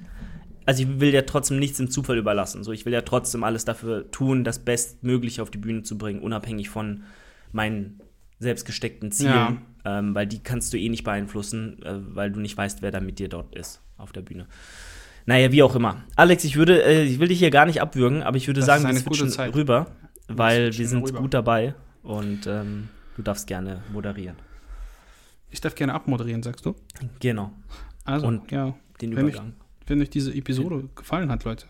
[0.67, 2.63] also ich will ja trotzdem nichts dem Zufall überlassen.
[2.65, 6.21] So, ich will ja trotzdem alles dafür tun, das Bestmögliche auf die Bühne zu bringen,
[6.21, 7.05] unabhängig von
[7.53, 8.01] meinen
[8.39, 9.33] selbst gesteckten Zielen,
[9.85, 9.99] Ja.
[9.99, 13.01] ähm, weil die kannst du eh nicht beeinflussen, äh, weil du nicht weißt, wer da
[13.01, 14.47] mit dir dort ist auf der Bühne.
[15.25, 16.05] Naja, wie auch immer.
[16.17, 18.67] Alex, ich würde, äh, ich will dich hier gar nicht abwürgen, aber ich würde Das
[18.67, 19.55] sagen, wir switchen Zeit.
[19.55, 19.87] rüber,
[20.29, 21.21] weil wir sind rüber.
[21.21, 24.37] gut dabei und ähm, du darfst gerne moderieren.
[25.51, 26.75] ich darf gerne abmoderieren, sagst du?
[27.21, 27.51] Genau,
[28.05, 29.55] Also, Und ja, den Übergang.
[29.87, 31.67] Wenn euch diese Episode gefallen hat, Leute,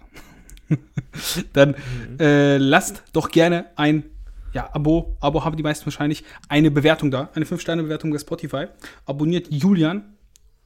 [1.53, 2.21] dann Mhm.
[2.21, 4.05] äh, lasst doch gerne ein
[4.53, 8.67] ja, Abo, Abo haben die meisten wahrscheinlich, eine Bewertung da, eine 5-Sterne-Bewertung bei Spotify.
[9.05, 10.15] Abonniert Julian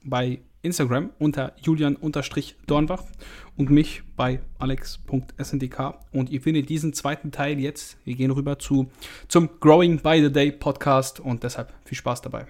[0.04, 3.02] bei Instagram unter julian-dornbach
[3.56, 5.94] und mich bei alex.sndk.
[6.12, 7.96] Und ihr findet diesen zweiten Teil jetzt.
[8.04, 8.88] Wir gehen rüber zu,
[9.26, 12.46] zum Growing by the Day Podcast und deshalb viel Spaß dabei.